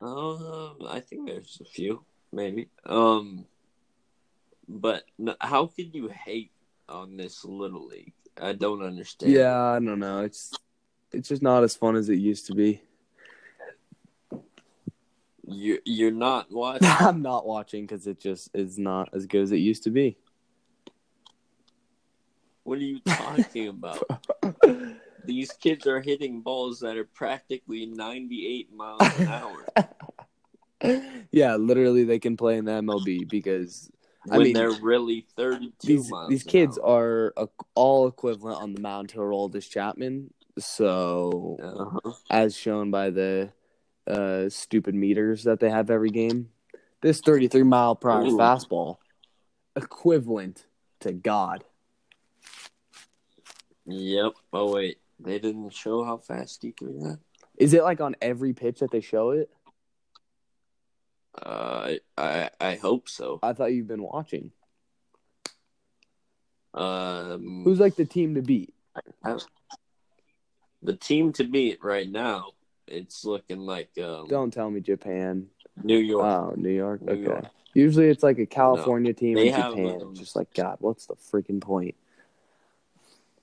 Um, 0.00 0.76
I 0.88 1.00
think 1.00 1.26
there's 1.26 1.60
a 1.60 1.64
few, 1.64 2.04
maybe. 2.32 2.68
Um, 2.86 3.46
but 4.68 5.04
n- 5.18 5.36
how 5.40 5.66
could 5.66 5.94
you 5.94 6.08
hate 6.08 6.52
on 6.88 7.16
this 7.16 7.44
little 7.44 7.86
league? 7.86 8.14
I 8.40 8.52
don't 8.52 8.82
understand. 8.82 9.32
Yeah, 9.32 9.62
I 9.62 9.78
don't 9.78 9.98
know. 9.98 10.20
It's 10.20 10.52
it's 11.12 11.28
just 11.28 11.42
not 11.42 11.64
as 11.64 11.76
fun 11.76 11.96
as 11.96 12.08
it 12.08 12.18
used 12.18 12.46
to 12.46 12.54
be. 12.54 12.82
You 15.50 15.78
you're 15.84 16.10
not 16.10 16.46
watching. 16.50 16.88
I'm 16.88 17.22
not 17.22 17.46
watching 17.46 17.84
because 17.86 18.06
it 18.06 18.20
just 18.20 18.50
is 18.54 18.78
not 18.78 19.10
as 19.12 19.26
good 19.26 19.42
as 19.42 19.52
it 19.52 19.58
used 19.58 19.84
to 19.84 19.90
be. 19.90 20.16
What 22.62 22.78
are 22.78 22.82
you 22.82 23.00
talking 23.06 23.68
about? 23.68 23.98
These 25.24 25.52
kids 25.52 25.86
are 25.86 26.00
hitting 26.00 26.40
balls 26.40 26.80
that 26.80 26.96
are 26.96 27.04
practically 27.04 27.86
98 27.86 28.72
miles 28.72 29.00
an 29.18 29.28
hour. 29.28 29.66
yeah, 31.32 31.56
literally, 31.56 32.04
they 32.04 32.18
can 32.18 32.36
play 32.36 32.56
in 32.56 32.64
the 32.64 32.72
MLB 32.72 33.28
because 33.28 33.90
I 34.30 34.36
when 34.36 34.44
mean, 34.44 34.54
they're 34.54 34.70
really 34.70 35.26
32 35.36 35.72
these 35.86 36.10
miles 36.10 36.28
these 36.28 36.42
kids 36.44 36.78
hour. 36.78 37.32
are 37.36 37.48
all 37.74 38.06
equivalent 38.06 38.60
on 38.60 38.72
the 38.72 38.80
mound 38.80 39.10
to 39.10 39.18
Aroldis 39.18 39.68
Chapman. 39.68 40.32
So, 40.58 41.58
Uh-huh. 41.60 42.12
as 42.30 42.56
shown 42.56 42.90
by 42.90 43.10
the 43.10 43.52
uh, 44.10 44.48
stupid 44.48 44.94
meters 44.94 45.44
that 45.44 45.60
they 45.60 45.70
have 45.70 45.90
every 45.90 46.10
game, 46.10 46.50
this 47.00 47.20
33 47.20 47.62
mile 47.62 47.94
per 47.94 48.10
hour 48.10 48.26
Ooh. 48.26 48.36
fastball 48.36 48.96
equivalent 49.76 50.66
to 51.00 51.12
God. 51.12 51.64
Yep. 53.86 54.32
Oh 54.52 54.72
wait, 54.72 54.98
they 55.18 55.38
didn't 55.38 55.70
show 55.70 56.04
how 56.04 56.18
fast 56.18 56.62
he 56.62 56.72
threw 56.72 56.98
that. 57.00 57.18
Is 57.56 57.74
it 57.74 57.82
like 57.82 58.00
on 58.00 58.16
every 58.20 58.52
pitch 58.52 58.80
that 58.80 58.90
they 58.90 59.00
show 59.00 59.30
it? 59.30 59.50
Uh, 61.40 61.94
I 62.16 62.50
I 62.60 62.74
hope 62.76 63.08
so. 63.08 63.38
I 63.42 63.52
thought 63.52 63.72
you've 63.72 63.88
been 63.88 64.02
watching. 64.02 64.50
Um, 66.72 67.62
Who's 67.64 67.80
like 67.80 67.96
the 67.96 68.04
team 68.04 68.34
to 68.36 68.42
beat? 68.42 68.72
the 70.82 70.96
team 70.96 71.32
to 71.34 71.44
beat 71.44 71.82
right 71.82 72.08
now? 72.08 72.52
It's 72.90 73.24
looking 73.24 73.60
like 73.60 73.90
um, 73.98 74.26
Don't 74.28 74.52
tell 74.52 74.70
me 74.70 74.80
Japan. 74.80 75.46
New 75.82 75.98
York. 75.98 76.24
Oh, 76.24 76.54
New 76.56 76.70
York. 76.70 77.00
New 77.02 77.12
Okay. 77.12 77.22
York. 77.22 77.44
Usually 77.72 78.08
it's 78.08 78.22
like 78.24 78.38
a 78.38 78.46
California 78.46 79.12
team 79.14 79.36
They 79.36 79.48
in 79.48 79.54
have, 79.54 79.70
Japan. 79.74 80.02
um, 80.02 80.14
Just 80.14 80.34
like 80.34 80.52
God, 80.54 80.76
what's 80.80 81.06
the 81.06 81.14
freaking 81.14 81.60
point? 81.60 81.94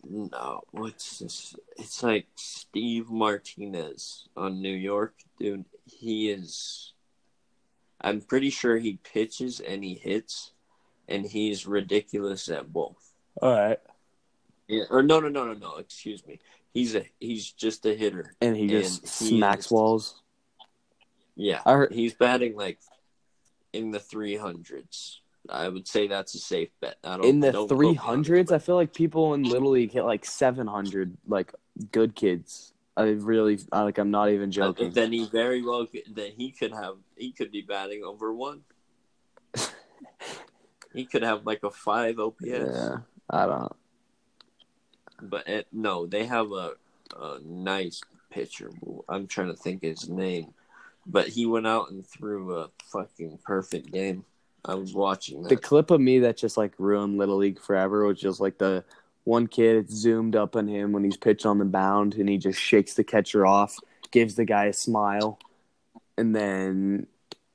No, 0.10 0.62
what's 0.72 1.20
this? 1.20 1.56
It's 1.78 2.04
like 2.04 2.28
Steve 2.36 3.10
Martinez 3.10 4.28
on 4.38 4.62
New 4.62 4.74
York, 4.76 5.16
dude. 5.40 5.66
He 5.86 6.30
is. 6.30 6.94
I'm 8.00 8.22
pretty 8.22 8.50
sure 8.50 8.78
he 8.78 9.00
pitches 9.04 9.60
and 9.60 9.84
he 9.84 9.96
hits, 9.96 10.52
and 11.08 11.26
he's 11.26 11.66
ridiculous 11.66 12.48
at 12.50 12.72
both. 12.72 13.14
All 13.42 13.52
right. 13.54 13.80
Yeah, 14.68 14.84
or 14.90 15.02
no, 15.02 15.20
no, 15.20 15.30
no, 15.30 15.46
no, 15.46 15.54
no. 15.54 15.76
Excuse 15.78 16.26
me. 16.28 16.40
He's 16.78 16.94
a 16.94 17.04
he's 17.20 17.52
just 17.52 17.88
a 17.88 17.96
hitter. 17.96 18.36
And 18.40 18.56
he 18.56 18.68
just 18.68 19.02
And 19.22 19.30
he 19.32 19.38
smacks 19.40 19.66
is- 19.66 19.72
walls. 19.72 20.22
Yeah, 21.36 21.62
heard 21.66 21.92
he's 21.92 22.14
batting 22.14 22.56
like 22.56 22.78
in 23.74 23.90
the 23.90 24.00
three 24.00 24.36
hundreds. 24.38 25.22
I 25.50 25.70
would 25.70 25.88
say 25.88 26.08
that's 26.08 26.36
a 26.36 26.40
safe 26.40 26.70
bet. 26.80 26.98
I 27.04 27.18
don't, 27.18 27.26
in 27.26 27.40
the 27.40 27.52
don't 27.52 27.68
quote 27.68 27.80
me 27.80 27.88
on 27.88 27.88
three 27.88 27.94
hundreds. 27.96 28.52
I 28.52 28.60
feel 28.60 28.76
like 28.76 28.94
people 28.94 29.34
in 29.34 29.42
Little 29.42 29.72
League 29.72 29.92
hit 29.92 30.04
like 30.04 30.24
seven 30.24 30.68
hundred, 30.68 31.18
like 31.28 31.52
good 31.92 32.14
kids. 32.14 32.74
I 32.96 33.04
really, 33.10 33.58
I, 33.72 33.82
like, 33.84 33.98
I'm 33.98 34.12
not 34.12 34.30
even 34.30 34.50
Uh, 34.50 34.52
joking. 34.52 34.92
then 34.92 35.12
he 35.12 35.26
very 35.26 35.64
well 35.64 35.86
could, 35.88 36.04
then 36.14 36.32
he 36.38 36.52
could 36.52 36.74
have 36.74 36.98
he 37.16 37.32
could 37.32 37.52
be 37.52 37.62
batting 37.62 38.04
over 38.04 38.32
one. 38.34 38.62
he 40.94 41.06
could 41.06 41.24
have 41.24 41.44
like 41.46 41.64
a 41.64 41.72
five 41.72 42.20
OPS. 42.20 42.38
Yeah, 42.46 42.98
I 43.30 43.46
don't. 43.48 43.76
But 45.22 45.48
it, 45.48 45.68
no, 45.72 46.06
they 46.06 46.26
have 46.26 46.52
a, 46.52 46.74
a 47.20 47.40
nice 47.44 48.02
pitcher. 48.30 48.72
I'm 49.10 49.28
trying 49.28 49.48
to 49.48 49.56
think 49.56 49.82
his 49.82 50.10
name, 50.10 50.54
but 51.06 51.28
he 51.28 51.46
went 51.46 51.68
out 51.68 51.90
and 51.90 52.06
threw 52.06 52.58
a 52.58 52.70
fucking 52.92 53.40
perfect 53.44 53.92
game. 53.92 54.26
I 54.66 54.76
was 54.76 54.94
watching 54.94 55.44
that. 55.44 55.50
The 55.50 55.58
clip 55.58 55.92
of 55.92 56.02
me 56.02 56.20
that 56.20 56.38
just 56.38 56.58
like 56.58 56.74
ruined 56.78 57.18
Little 57.18 57.38
League 57.38 57.60
forever 57.60 58.06
was 58.06 58.20
just 58.20 58.40
like 58.40 58.58
the 58.58 58.84
one 59.24 59.48
kid 59.48 59.90
zoomed 59.90 60.36
up 60.36 60.56
on 60.56 60.68
him 60.68 60.92
when 60.92 61.04
he's 61.04 61.18
pitched 61.18 61.46
on 61.46 61.58
the 61.58 61.66
mound 61.66 62.16
and 62.16 62.30
he 62.30 62.38
just 62.38 62.60
shakes 62.60 62.94
the 62.94 63.04
catcher 63.04 63.46
off, 63.46 63.76
gives 64.12 64.36
the 64.36 64.46
guy 64.46 64.66
a 64.66 64.74
smile, 64.74 65.40
and 66.18 66.36
then 66.36 67.08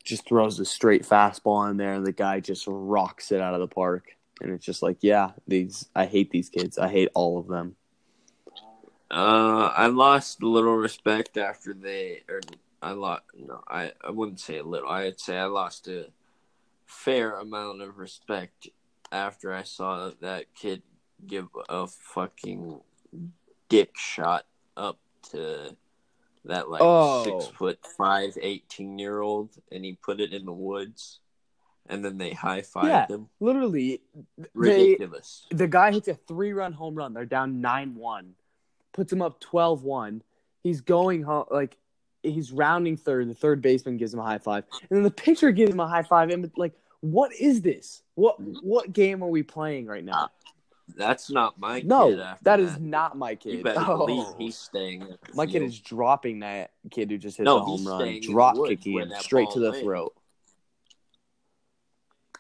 just 0.04 0.26
throws 0.26 0.58
a 0.58 0.64
straight 0.64 1.02
fastball 1.02 1.70
in 1.70 1.76
there 1.76 1.94
and 1.94 2.06
the 2.06 2.12
guy 2.12 2.40
just 2.40 2.64
rocks 2.66 3.32
it 3.32 3.40
out 3.40 3.54
of 3.54 3.60
the 3.60 3.68
park. 3.68 4.16
And 4.42 4.52
it's 4.52 4.66
just 4.66 4.82
like, 4.82 4.98
yeah, 5.00 5.30
these 5.46 5.88
I 5.94 6.04
hate 6.06 6.30
these 6.30 6.48
kids. 6.48 6.76
I 6.76 6.88
hate 6.88 7.08
all 7.14 7.38
of 7.38 7.46
them. 7.46 7.76
Uh, 9.10 9.72
I 9.76 9.86
lost 9.86 10.42
a 10.42 10.48
little 10.48 10.74
respect 10.74 11.36
after 11.36 11.72
they, 11.74 12.22
or 12.28 12.40
I 12.82 12.92
lost. 12.92 13.22
No, 13.36 13.62
I 13.68 13.92
I 14.04 14.10
wouldn't 14.10 14.40
say 14.40 14.58
a 14.58 14.64
little. 14.64 14.88
I'd 14.88 15.20
say 15.20 15.38
I 15.38 15.44
lost 15.44 15.86
a 15.86 16.06
fair 16.86 17.38
amount 17.38 17.82
of 17.82 17.98
respect 17.98 18.68
after 19.12 19.52
I 19.54 19.62
saw 19.62 20.10
that 20.20 20.46
kid 20.54 20.82
give 21.26 21.48
a 21.68 21.86
fucking 21.86 22.80
dick 23.68 23.96
shot 23.96 24.44
up 24.76 24.98
to 25.30 25.76
that 26.46 26.68
like 26.68 26.80
Oh. 26.82 27.22
six 27.24 27.56
foot 27.56 27.78
five 27.96 28.36
18 28.40 28.98
year 28.98 29.20
old, 29.20 29.50
and 29.70 29.84
he 29.84 29.92
put 30.02 30.20
it 30.20 30.32
in 30.32 30.46
the 30.46 30.52
woods, 30.52 31.20
and 31.86 32.04
then 32.04 32.18
they 32.18 32.30
high 32.30 32.62
five 32.62 32.86
Yeah. 32.86 33.06
him. 33.06 33.28
Literally, 33.40 34.00
they, 34.38 34.46
Ridiculous. 34.54 35.46
the 35.50 35.68
guy 35.68 35.92
hits 35.92 36.08
a 36.08 36.14
three 36.14 36.52
run 36.52 36.72
home 36.72 36.94
run. 36.94 37.12
They're 37.14 37.24
down 37.26 37.60
9 37.60 37.94
1, 37.94 38.34
puts 38.92 39.12
him 39.12 39.22
up 39.22 39.40
12 39.40 39.82
1. 39.82 40.22
He's 40.62 40.80
going 40.80 41.22
home, 41.22 41.46
like, 41.50 41.76
he's 42.22 42.52
rounding 42.52 42.96
third. 42.96 43.28
The 43.28 43.34
third 43.34 43.60
baseman 43.62 43.96
gives 43.96 44.14
him 44.14 44.20
a 44.20 44.24
high 44.24 44.38
five. 44.38 44.64
And 44.88 44.96
then 44.96 45.02
the 45.02 45.10
pitcher 45.10 45.50
gives 45.50 45.72
him 45.72 45.80
a 45.80 45.88
high 45.88 46.04
five. 46.04 46.30
And, 46.30 46.50
like, 46.56 46.72
what 47.00 47.32
is 47.34 47.62
this? 47.62 48.02
What 48.14 48.40
mm-hmm. 48.40 48.52
what 48.62 48.92
game 48.92 49.22
are 49.24 49.28
we 49.28 49.42
playing 49.42 49.86
right 49.86 50.04
now? 50.04 50.12
Uh, 50.24 50.28
that's 50.96 51.30
not 51.30 51.58
my 51.58 51.80
kid. 51.80 51.88
no, 51.88 52.34
that 52.42 52.60
is 52.60 52.78
not 52.78 53.16
my 53.16 53.30
You 53.30 53.36
kid. 53.36 53.64
better 53.64 53.80
Oh. 53.88 54.06
believe 54.06 54.26
he's 54.38 54.56
staying. 54.56 55.08
my 55.34 55.46
kid 55.46 55.62
is 55.62 55.80
dropping 55.80 56.40
that 56.40 56.70
kid 56.90 57.10
who 57.10 57.18
just 57.18 57.38
hit 57.38 57.44
No, 57.44 57.58
the 57.58 57.64
home 57.64 57.86
run, 57.86 58.00
staying 58.00 58.16
in 58.16 58.20
the 58.22 58.28
drop 58.32 58.56
kicking 58.68 58.98
him 59.00 59.10
straight 59.20 59.50
to 59.50 59.58
the 59.60 59.72
throat. 59.80 60.14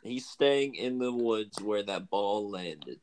He's 0.02 0.26
staying 0.28 0.74
in 0.74 0.98
the 0.98 1.12
woods 1.12 1.60
where 1.62 1.82
that 1.84 2.10
ball 2.10 2.50
landed, 2.50 2.98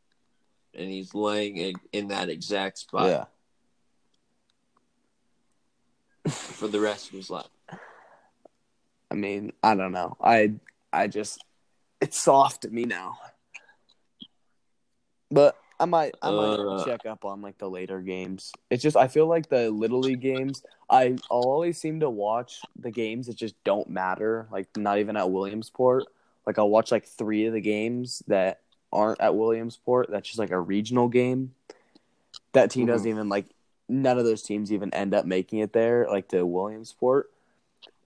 and 0.74 0.90
he's 0.90 1.14
laying 1.16 1.58
in, 1.58 1.76
in 1.94 2.08
that 2.10 2.30
exact 2.30 2.78
spot 2.78 3.08
Yeah. 6.26 6.32
for 6.32 6.68
the 6.68 6.80
rest 6.80 7.08
of 7.10 7.14
his 7.16 7.30
life. 7.30 7.48
I 9.12 9.16
mean, 9.16 9.54
I 9.64 9.76
don't 9.76 9.92
know. 9.94 10.18
I 10.22 10.54
I 10.94 11.08
just 11.08 11.44
it's 12.02 12.22
soft 12.22 12.62
to 12.64 12.70
me 12.70 12.84
now. 12.84 13.18
But 15.32 15.58
I 15.80 15.86
might 15.86 16.16
I 16.22 16.32
might 16.32 16.60
Uh, 16.60 16.84
check 16.86 17.06
up 17.06 17.24
on 17.26 17.42
like 17.42 17.58
the 17.58 17.70
later 17.70 18.02
games. 18.02 18.52
It's 18.70 18.84
just 18.84 18.98
I 18.98 19.08
feel 19.08 19.26
like 19.28 19.50
the 19.50 19.72
little 19.72 20.00
league 20.00 20.22
games 20.22 20.64
I 20.90 21.16
I'll 21.32 21.42
always 21.44 21.80
seem 21.80 22.02
to 22.02 22.10
watch 22.10 22.62
the 22.76 22.92
games 22.92 23.28
that 23.28 23.36
just 23.36 23.56
don't 23.64 23.90
matter, 23.90 24.48
like 24.52 24.68
not 24.78 25.00
even 25.00 25.16
at 25.18 25.32
Williamsport. 25.32 26.06
Like 26.50 26.58
I'll 26.58 26.68
watch 26.68 26.92
like 26.92 27.06
3 27.06 27.46
of 27.46 27.54
the 27.54 27.62
games 27.62 28.24
that 28.26 28.62
aren't 28.92 29.22
at 29.22 29.36
Williamsport. 29.36 30.08
That's 30.10 30.28
just 30.28 30.40
like 30.40 30.50
a 30.50 30.60
regional 30.60 31.08
game. 31.08 31.54
That 32.54 32.72
team 32.72 32.88
doesn't 32.88 33.08
even 33.08 33.30
like 33.30 33.46
none 33.88 34.18
of 34.18 34.26
those 34.26 34.42
teams 34.42 34.72
even 34.72 34.92
end 34.92 35.14
up 35.14 35.28
making 35.28 35.60
it 35.60 35.74
there 35.74 36.08
like 36.10 36.28
to 36.30 36.44
Williamsport. 36.48 37.30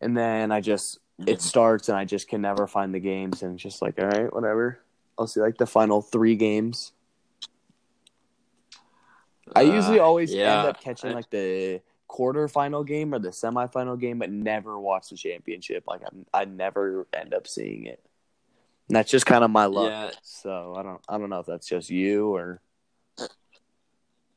And 0.02 0.18
then 0.18 0.52
I 0.52 0.60
just 0.60 1.00
it 1.26 1.42
starts 1.42 1.88
and 1.88 1.98
I 1.98 2.04
just 2.04 2.28
can 2.28 2.42
never 2.42 2.68
find 2.68 2.94
the 2.94 3.00
games 3.00 3.44
and 3.44 3.54
it's 3.54 3.64
just 3.64 3.82
like 3.82 3.98
all 3.98 4.10
right, 4.10 4.34
whatever. 4.34 4.80
I'll 5.18 5.26
see 5.26 5.40
like 5.40 5.58
the 5.58 5.66
final 5.66 6.02
3 6.02 6.36
games. 6.36 6.92
I 9.56 9.62
usually 9.62 10.02
Uh, 10.02 10.04
always 10.04 10.34
yeah, 10.34 10.60
end 10.60 10.68
up 10.68 10.82
catching 10.82 11.14
like 11.14 11.30
the 11.30 11.80
quarterfinal 12.10 12.86
game 12.86 13.14
or 13.14 13.20
the 13.20 13.30
semifinal 13.30 13.98
game, 13.98 14.20
but 14.20 14.30
never 14.30 14.78
watch 14.78 15.12
the 15.12 15.16
championship. 15.16 15.86
Like 15.88 16.02
I'm, 16.06 16.26
I 16.34 16.44
never 16.44 17.08
end 17.14 17.34
up 17.34 17.48
seeing 17.48 17.86
it. 17.86 18.04
And 18.90 18.96
that's 18.96 19.12
just 19.12 19.26
kind 19.26 19.44
of 19.44 19.52
my 19.52 19.66
luck. 19.66 19.92
Yeah. 19.92 20.12
So 20.22 20.76
I 20.78 20.84
don't, 20.84 21.02
I 21.08 21.18
don't 21.18 21.30
know 21.30 21.40
if 21.40 21.46
that's 21.46 21.68
just 21.68 21.90
you 21.90 22.28
or 22.28 22.62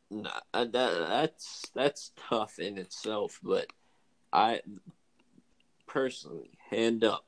Nah, 0.08 0.30
uh, 0.54 0.64
that, 0.64 1.06
that's 1.08 1.62
that's 1.74 2.12
tough 2.28 2.60
in 2.60 2.78
itself, 2.78 3.40
but 3.42 3.66
I 4.32 4.60
personally, 5.86 6.50
hand 6.70 7.02
up, 7.02 7.24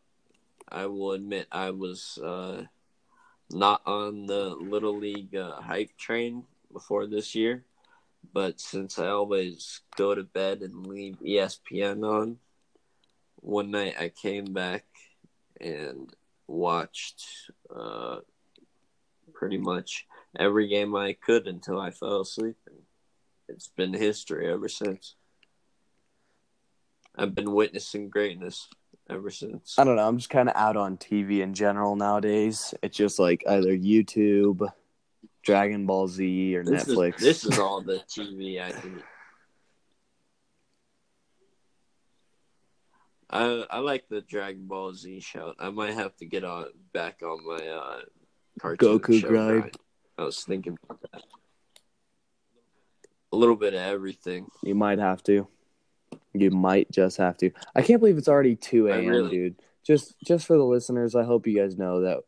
I 0.68 0.86
will 0.86 1.12
admit 1.12 1.48
I 1.50 1.70
was 1.70 2.18
uh, 2.18 2.64
not 3.50 3.82
on 3.84 4.26
the 4.26 4.50
little 4.50 4.96
league 4.96 5.34
uh, 5.34 5.60
hype 5.60 5.96
train 5.96 6.44
before 6.72 7.06
this 7.08 7.34
year, 7.34 7.64
but 8.32 8.60
since 8.60 8.98
I 9.00 9.08
always 9.08 9.80
go 9.96 10.14
to 10.14 10.22
bed 10.22 10.62
and 10.62 10.86
leave 10.86 11.18
ESPN 11.20 12.04
on, 12.08 12.38
one 13.36 13.72
night 13.72 13.96
I 13.98 14.10
came 14.10 14.52
back 14.52 14.84
and 15.60 16.14
watched 16.48 17.22
uh, 17.74 18.18
pretty 19.34 19.58
much 19.58 20.06
every 20.38 20.66
game 20.68 20.96
I 20.96 21.12
could 21.12 21.46
until 21.46 21.80
I 21.80 21.90
fell 21.90 22.22
asleep. 22.22 22.56
And 22.66 22.76
it's 23.48 23.68
been 23.68 23.92
history 23.94 24.50
ever 24.50 24.68
since. 24.68 25.14
I've 27.16 27.34
been 27.34 27.52
witnessing 27.52 28.08
greatness 28.10 28.68
ever 29.10 29.30
since. 29.30 29.74
I 29.78 29.84
don't 29.84 29.96
know. 29.96 30.06
I'm 30.06 30.18
just 30.18 30.30
kind 30.30 30.48
of 30.48 30.56
out 30.56 30.76
on 30.76 30.96
TV 30.96 31.40
in 31.40 31.54
general 31.54 31.96
nowadays. 31.96 32.74
It's 32.82 32.96
just 32.96 33.18
like 33.18 33.42
either 33.48 33.76
YouTube, 33.76 34.66
Dragon 35.42 35.86
Ball 35.86 36.06
Z, 36.08 36.56
or 36.56 36.64
This 36.64 36.84
Netflix. 36.84 37.16
is 37.16 37.22
this 37.22 37.44
is 37.44 37.58
all 37.58 37.80
the 37.80 38.00
TV 38.08 38.62
I 38.62 38.70
can. 38.70 39.02
I 43.30 43.64
I 43.70 43.78
like 43.80 44.08
the 44.08 44.20
Dragon 44.22 44.66
Ball 44.66 44.94
Z 44.94 45.20
show. 45.20 45.54
I 45.58 45.70
might 45.70 45.94
have 45.94 46.16
to 46.16 46.26
get 46.26 46.44
on 46.44 46.66
back 46.92 47.22
on 47.22 47.44
my 47.46 47.66
uh, 47.66 48.00
cartoon 48.60 48.98
Goku 48.98 49.20
show 49.20 49.28
grind. 49.28 49.76
I 50.16 50.24
was 50.24 50.42
thinking 50.44 50.78
about 50.84 51.00
that. 51.12 51.22
A 53.32 53.36
little 53.36 53.56
bit 53.56 53.74
of 53.74 53.80
everything. 53.80 54.48
You 54.62 54.74
might 54.74 54.98
have 54.98 55.22
to. 55.24 55.46
You 56.32 56.50
might 56.50 56.90
just 56.90 57.18
have 57.18 57.36
to. 57.38 57.50
I 57.74 57.82
can't 57.82 58.00
believe 58.00 58.16
it's 58.16 58.28
already 58.28 58.56
two 58.56 58.88
a.m., 58.88 59.06
really- 59.06 59.30
dude. 59.30 59.56
Just 59.86 60.16
just 60.24 60.46
for 60.46 60.56
the 60.56 60.64
listeners, 60.64 61.14
I 61.14 61.24
hope 61.24 61.46
you 61.46 61.56
guys 61.58 61.78
know 61.78 62.02
that 62.02 62.18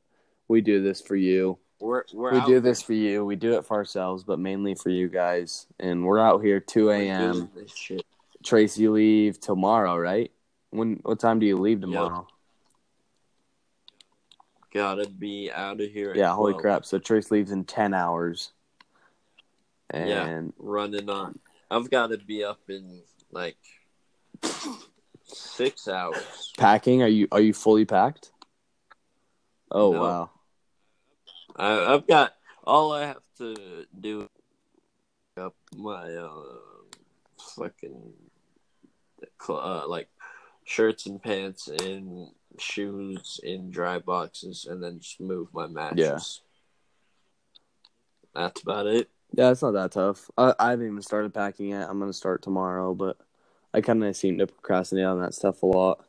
we 0.49 0.61
do 0.63 0.83
this 0.83 1.01
for 1.01 1.17
you. 1.17 1.59
We're 1.79 2.05
we're 2.13 2.33
we 2.33 2.41
do 2.47 2.61
this 2.61 2.81
for 2.83 2.93
you. 2.95 3.25
We 3.25 3.37
do 3.37 3.55
it 3.57 3.67
for 3.67 3.77
ourselves, 3.77 4.25
but 4.25 4.39
mainly 4.39 4.75
for 4.75 4.89
you 4.91 5.09
guys. 5.09 5.67
And 5.79 6.05
we're 6.05 6.19
out 6.21 6.43
here 6.43 6.61
two 6.61 6.91
a.m. 6.91 7.33
doing 7.33 7.51
this 7.55 7.75
shit. 7.75 8.05
Trace, 8.45 8.79
you 8.79 8.93
leave 8.93 9.41
tomorrow, 9.41 9.97
right? 9.97 10.31
When? 10.71 11.01
What 11.03 11.19
time 11.21 11.39
do 11.39 11.47
you 11.47 11.57
leave 11.57 11.81
tomorrow? 11.81 12.27
Gotta 14.73 15.09
be 15.09 15.51
out 15.51 15.81
of 15.81 15.91
here. 15.91 16.15
Yeah, 16.15 16.33
holy 16.33 16.53
12. 16.53 16.61
crap! 16.63 16.85
So 16.85 16.99
Trace 16.99 17.31
leaves 17.31 17.51
in 17.51 17.65
ten 17.65 17.93
hours, 17.93 18.53
and 19.91 20.09
Yeah. 20.09 20.43
Running 20.59 21.11
on. 21.11 21.39
I've 21.71 21.91
got 21.91 22.09
to 22.09 22.19
be 22.19 22.45
up 22.45 22.61
in 22.69 23.03
like 23.33 23.57
six 25.25 25.89
hours. 25.89 26.53
packing. 26.57 27.03
Are 27.03 27.09
you 27.09 27.27
are 27.33 27.41
you 27.41 27.53
fully 27.53 27.85
packed? 27.85 28.33
Oh 29.73 29.93
No. 29.93 30.01
wow! 30.01 30.31
I, 31.57 31.95
I've 31.95 32.07
got 32.07 32.35
all 32.65 32.93
I 32.93 33.07
have 33.07 33.23
to 33.39 33.87
do. 34.01 34.29
Up 35.37 35.55
my 35.77 36.13
uh, 36.17 36.43
fucking 37.57 38.13
uh, 39.49 39.89
like 39.89 40.09
shirts 40.71 41.07
and 41.07 41.21
pants 41.21 41.67
and 41.67 42.29
shoes 42.61 43.41
in 43.43 43.73
dry 43.73 43.99
boxes, 43.99 44.67
and 44.71 44.81
then 44.81 45.01
just 45.01 45.21
move 45.21 45.49
my 45.53 45.67
mattress. 45.67 46.43
Yeah. 48.35 48.43
That's 48.43 48.63
about 48.63 48.87
it. 48.87 49.11
Yeah, 49.33 49.51
it's 49.51 49.63
not 49.63 49.73
that 49.73 49.91
tough. 49.91 50.31
I, 50.39 50.55
I 50.61 50.71
haven't 50.71 50.87
even 50.87 51.03
started 51.03 51.35
packing 51.35 51.71
yet. 51.71 51.89
I'm 51.89 51.99
gonna 51.99 52.13
start 52.13 52.43
tomorrow, 52.43 52.95
but 52.95 53.17
I 53.75 53.81
kind 53.81 54.05
of 54.05 54.15
seem 54.15 54.39
to 54.39 54.47
procrastinate 54.47 55.07
on 55.07 55.21
that 55.21 55.35
stuff 55.35 55.65
a 55.65 55.67
lot. 55.67 56.05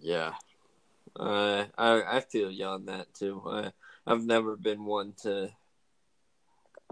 Yeah, 0.00 0.32
uh, 1.20 1.66
I 1.76 2.16
I 2.16 2.20
feel 2.20 2.50
you 2.50 2.64
on 2.64 2.86
that 2.86 3.12
too. 3.12 3.42
I 3.46 3.72
I've 4.06 4.24
never 4.24 4.56
been 4.56 4.86
one 4.86 5.12
to 5.22 5.50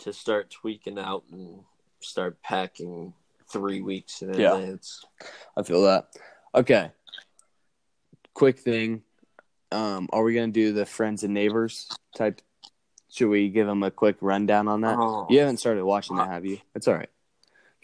to 0.01 0.13
start 0.13 0.51
tweaking 0.51 0.99
out 0.99 1.25
and 1.33 1.61
start 2.01 2.43
packing 2.43 3.15
three 3.51 3.81
weeks 3.83 4.23
in 4.23 4.35
Yeah. 4.35 4.55
advance. 4.57 5.05
I 5.57 5.63
feel 5.63 5.83
that. 5.83 6.09
Okay. 6.55 6.91
Quick 8.35 8.59
thing. 8.59 9.03
Um, 9.71 10.09
are 10.13 10.23
we 10.23 10.35
gonna 10.35 10.49
do 10.53 10.73
the 10.73 10.87
friends 10.87 11.23
and 11.25 11.35
neighbors 11.35 11.89
type? 12.17 12.41
Should 13.11 13.29
we 13.29 13.49
give 13.49 13.67
them 13.67 13.83
a 13.83 13.91
quick 13.91 14.17
rundown 14.21 14.67
on 14.69 14.81
that? 14.83 14.99
Oh, 14.99 15.27
You 15.31 15.41
haven't 15.41 15.59
started 15.59 15.85
watching 15.85 16.17
that, 16.17 16.29
have 16.29 16.45
you? 16.45 16.59
It's 16.75 16.89
all 16.89 16.95
right. 16.95 17.11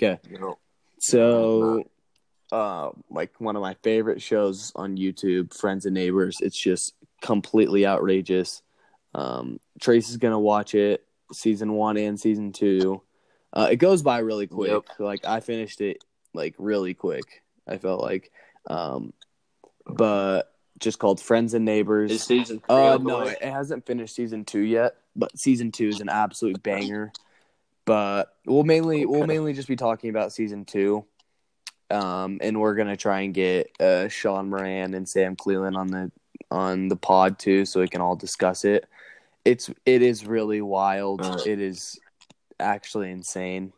Okay. 0.00 0.18
no. 0.30 0.58
So, 0.98 1.84
uh, 2.52 2.90
like 3.10 3.40
one 3.40 3.56
of 3.56 3.62
my 3.62 3.74
favorite 3.82 4.20
shows 4.20 4.72
on 4.74 4.96
YouTube, 4.96 5.54
Friends 5.56 5.86
and 5.86 5.94
Neighbors. 5.94 6.40
It's 6.40 6.58
just 6.58 6.94
completely 7.22 7.86
outrageous. 7.86 8.62
Um, 9.14 9.60
Trace 9.80 10.10
is 10.10 10.16
gonna 10.16 10.38
watch 10.40 10.74
it, 10.74 11.06
season 11.32 11.72
one 11.74 11.96
and 11.96 12.18
season 12.18 12.52
two. 12.52 13.02
Uh, 13.52 13.68
it 13.70 13.76
goes 13.76 14.02
by 14.02 14.18
really 14.18 14.46
quick. 14.46 14.70
Yep. 14.70 14.84
Like 14.98 15.24
I 15.24 15.40
finished 15.40 15.80
it 15.80 16.04
like 16.34 16.54
really 16.58 16.94
quick. 16.94 17.42
I 17.66 17.78
felt 17.78 18.00
like, 18.00 18.30
um, 18.66 19.12
but 19.86 20.52
just 20.78 20.98
called 20.98 21.20
Friends 21.20 21.54
and 21.54 21.64
Neighbors. 21.64 22.10
Is 22.10 22.22
season 22.22 22.60
three 22.60 22.76
Uh, 22.76 22.98
no, 22.98 23.22
it 23.22 23.42
hasn't 23.42 23.86
finished 23.86 24.14
season 24.14 24.44
two 24.44 24.60
yet, 24.60 24.96
but 25.16 25.36
season 25.38 25.72
two 25.72 25.88
is 25.88 26.00
an 26.00 26.08
absolute 26.08 26.62
banger. 26.62 27.12
But 27.84 28.34
we'll 28.46 28.64
mainly 28.64 29.06
we'll 29.06 29.26
mainly 29.26 29.52
just 29.52 29.68
be 29.68 29.76
talking 29.76 30.10
about 30.10 30.32
season 30.32 30.64
two, 30.64 31.04
um, 31.90 32.38
and 32.40 32.60
we're 32.60 32.74
gonna 32.74 32.96
try 32.96 33.22
and 33.22 33.34
get 33.34 33.70
uh, 33.80 34.08
Sean 34.08 34.48
Moran 34.50 34.94
and 34.94 35.08
Sam 35.08 35.34
Cleland 35.34 35.76
on 35.76 35.88
the 35.88 36.12
on 36.50 36.88
the 36.88 36.96
pod 36.96 37.38
too, 37.38 37.64
so 37.64 37.80
we 37.80 37.88
can 37.88 38.00
all 38.00 38.16
discuss 38.16 38.64
it. 38.64 38.86
It's 39.44 39.70
it 39.86 40.02
is 40.02 40.26
really 40.26 40.60
wild. 40.60 41.22
Alright. 41.22 41.46
It 41.46 41.60
is 41.60 41.98
actually 42.60 43.10
insane. 43.10 43.72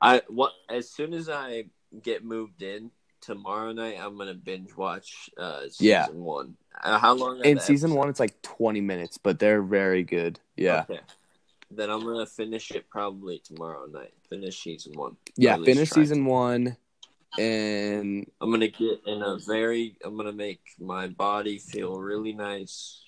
I 0.00 0.22
what 0.28 0.52
as 0.68 0.90
soon 0.90 1.14
as 1.14 1.28
I 1.28 1.64
get 2.02 2.24
moved 2.24 2.62
in 2.62 2.90
tomorrow 3.20 3.72
night, 3.72 3.98
I'm 4.00 4.16
gonna 4.18 4.34
binge 4.34 4.74
watch 4.76 5.30
uh 5.38 5.68
season 5.68 5.76
Yeah. 5.86 6.06
one. 6.08 6.56
Uh, 6.82 6.98
how 6.98 7.14
long? 7.14 7.40
In 7.44 7.60
season 7.60 7.94
one, 7.94 8.08
it's 8.08 8.18
like 8.20 8.40
twenty 8.42 8.80
minutes, 8.80 9.18
but 9.18 9.38
they're 9.38 9.62
very 9.62 10.02
good. 10.02 10.40
Yeah, 10.56 10.84
Okay. 10.90 11.00
Then 11.70 11.88
I'm 11.90 12.00
gonna 12.04 12.26
finish 12.26 12.70
it 12.72 12.88
probably 12.90 13.38
tomorrow 13.38 13.86
night. 13.86 14.12
Finish 14.28 14.62
season 14.62 14.94
one. 14.94 15.16
yeah. 15.36 15.52
Or 15.52 15.54
at 15.54 15.60
least 15.60 15.76
Finish 15.76 15.90
season 15.90 16.24
one, 16.26 16.76
and 17.38 18.26
I'm 18.40 18.50
gonna 18.50 18.68
get 18.68 19.02
in 19.06 19.22
a 19.22 19.38
very. 19.46 19.96
I'm 20.04 20.16
gonna 20.16 20.32
make 20.32 20.60
my 20.80 21.06
body 21.06 21.58
feel 21.58 21.94
really 22.00 22.32
nice 22.32 23.04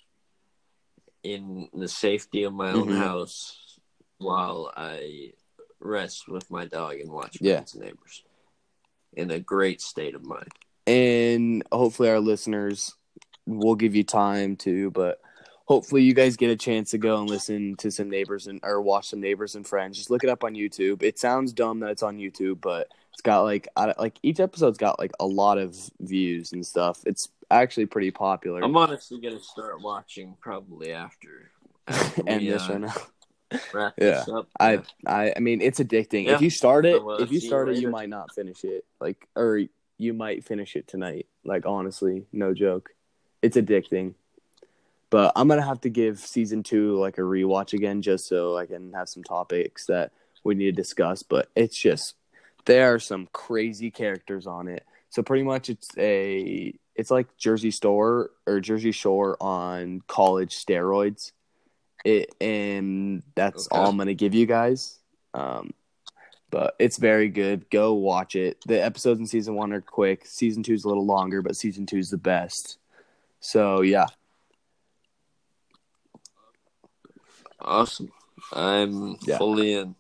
in 1.22 1.68
the 1.74 1.88
safety 1.88 2.44
of 2.44 2.52
my 2.52 2.70
own 2.70 2.88
Mhm. 2.88 2.96
house 2.98 3.58
while 4.24 4.72
I 4.76 5.32
rest 5.80 6.28
with 6.28 6.50
my 6.50 6.64
dog 6.66 6.98
and 7.00 7.10
watch 7.10 7.38
Yeah. 7.40 7.56
Friends 7.56 7.74
and 7.74 7.84
Neighbors. 7.84 8.22
In 9.12 9.30
a 9.30 9.38
great 9.38 9.80
state 9.80 10.14
of 10.14 10.24
mind. 10.24 10.48
and 10.87 11.62
hopefully 11.72 12.08
our 12.10 12.20
listeners 12.20 12.94
will 13.46 13.74
give 13.74 13.94
you 13.94 14.02
time 14.04 14.56
to 14.56 14.90
but 14.90 15.20
hopefully 15.66 16.02
you 16.02 16.12
guys 16.14 16.37
get 16.37 16.50
a 16.50 16.56
chance 16.56 16.90
to 16.90 16.98
go 16.98 17.20
and 17.20 17.30
listen 17.30 17.74
to 17.76 17.90
some 17.90 18.10
neighbors 18.10 18.46
and 18.48 18.60
or 18.62 18.80
watch 18.82 19.08
some 19.08 19.20
neighbors 19.20 19.54
and 19.54 19.66
friends 19.66 19.96
just 19.96 20.10
look 20.10 20.24
it 20.24 20.28
up 20.30 20.44
on 20.44 20.54
youtube 20.54 21.02
it 21.02 21.18
sounds 21.18 21.52
dumb 21.54 21.80
that 21.80 21.90
it's 21.90 22.02
on 22.02 22.18
youtube 22.18 22.60
but 22.60 22.88
it's 23.12 23.22
got 23.22 23.42
like 23.42 23.68
I, 23.76 23.94
like 23.98 24.18
each 24.22 24.40
episode's 24.40 24.76
got 24.78 24.98
like 24.98 25.12
a 25.20 25.26
lot 25.26 25.56
of 25.58 25.74
views 26.00 26.52
and 26.52 26.66
stuff 26.66 27.00
it's 27.06 27.28
actually 27.50 27.87
pretty 27.87 28.10
popular 28.10 28.62
I'm 28.62 28.76
honestly 28.76 29.20
gonna 29.20 29.40
start 29.40 29.80
watching 29.82 30.37
probably 30.40 30.92
after, 30.92 31.50
after 31.87 32.22
and 32.26 32.42
we, 32.42 32.50
this 32.50 32.68
uh, 32.68 32.72
right 32.72 32.80
now 32.88 32.94
this 33.96 34.28
up. 34.28 34.48
I, 34.58 34.72
Yeah. 34.72 34.82
I 35.06 35.32
I 35.36 35.40
mean 35.40 35.60
it's 35.60 35.80
addicting. 35.80 36.26
Yeah. 36.26 36.34
If 36.34 36.42
you 36.42 36.50
start 36.50 36.86
it, 36.86 37.02
if 37.20 37.30
you 37.30 37.40
start 37.40 37.68
it, 37.68 37.78
you 37.78 37.90
might 37.90 38.08
not 38.08 38.34
finish 38.34 38.64
it. 38.64 38.84
Like 39.00 39.28
or 39.36 39.60
you 39.98 40.12
might 40.12 40.44
finish 40.44 40.76
it 40.76 40.88
tonight. 40.88 41.26
Like 41.44 41.66
honestly, 41.66 42.26
no 42.32 42.54
joke. 42.54 42.90
It's 43.42 43.56
addicting. 43.56 44.14
But 45.10 45.32
I'm 45.36 45.48
gonna 45.48 45.62
have 45.62 45.80
to 45.82 45.90
give 45.90 46.18
season 46.18 46.62
two 46.62 46.98
like 46.98 47.18
a 47.18 47.22
rewatch 47.22 47.72
again 47.72 48.02
just 48.02 48.26
so 48.26 48.56
I 48.56 48.66
can 48.66 48.92
have 48.94 49.08
some 49.08 49.22
topics 49.22 49.86
that 49.86 50.12
we 50.42 50.54
need 50.54 50.64
to 50.66 50.72
discuss. 50.72 51.22
But 51.22 51.48
it's 51.54 51.76
just 51.76 52.14
there 52.64 52.94
are 52.94 52.98
some 52.98 53.28
crazy 53.32 53.90
characters 53.90 54.46
on 54.46 54.68
it. 54.68 54.84
So 55.10 55.22
pretty 55.22 55.44
much 55.44 55.70
it's 55.70 55.90
a 55.96 56.74
it's 56.94 57.10
like 57.10 57.36
Jersey 57.36 57.70
Store 57.70 58.30
or 58.46 58.60
Jersey 58.60 58.92
Shore 58.92 59.36
on 59.40 60.02
college 60.06 60.56
steroids. 60.56 61.32
It 62.04 62.34
and 62.40 63.22
that's 63.34 63.66
Okay. 63.66 63.76
all 63.80 63.88
I'm 63.88 63.96
gonna 63.96 64.14
give 64.14 64.34
you 64.34 64.46
guys. 64.46 64.98
Um, 65.32 65.72
but 66.50 66.76
it's 66.78 66.98
very 66.98 67.28
good. 67.28 67.68
Go 67.70 67.94
watch 67.94 68.36
it. 68.36 68.58
The 68.66 68.82
episodes 68.82 69.18
in 69.18 69.26
season 69.26 69.54
one 69.54 69.72
are 69.72 69.80
quick. 69.80 70.26
Season 70.26 70.62
two 70.62 70.74
is 70.74 70.84
a 70.84 70.88
little 70.88 71.06
longer, 71.06 71.42
but 71.42 71.56
season 71.56 71.86
two 71.86 71.96
is 71.98 72.10
the 72.10 72.18
best. 72.18 72.78
So 73.40 73.80
yeah, 73.80 74.06
Awesome. 77.60 78.12
I'm 78.52 79.16
Yeah. 79.22 79.38
fully 79.38 79.72
in. 79.74 79.94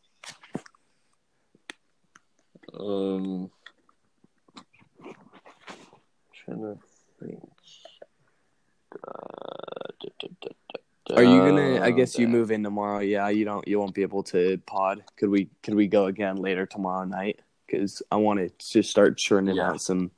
Um, 2.78 3.50
trying 6.44 6.58
to 6.60 6.78
think. 7.20 7.40
Uh, 9.06 9.92
da, 10.00 10.08
da, 10.20 10.28
da, 10.42 10.48
are 11.16 11.22
you 11.24 11.38
gonna? 11.40 11.80
I 11.82 11.90
da, 11.90 11.96
guess 11.96 12.18
you 12.18 12.28
move 12.28 12.50
in 12.50 12.62
tomorrow. 12.62 13.00
Yeah, 13.00 13.28
you 13.28 13.44
don't. 13.44 13.66
You 13.66 13.78
won't 13.78 13.94
be 13.94 14.02
able 14.02 14.22
to 14.24 14.58
pod. 14.66 15.04
Could 15.16 15.30
we? 15.30 15.48
Could 15.62 15.74
we 15.74 15.86
go 15.86 16.06
again 16.06 16.36
later 16.36 16.66
tomorrow 16.66 17.04
night? 17.04 17.40
Because 17.66 18.02
I 18.10 18.16
want 18.16 18.40
to 18.40 18.50
just 18.72 18.90
start 18.90 19.16
churning 19.16 19.56
Yeah. 19.56 19.70
out 19.70 19.80
some 19.80 20.10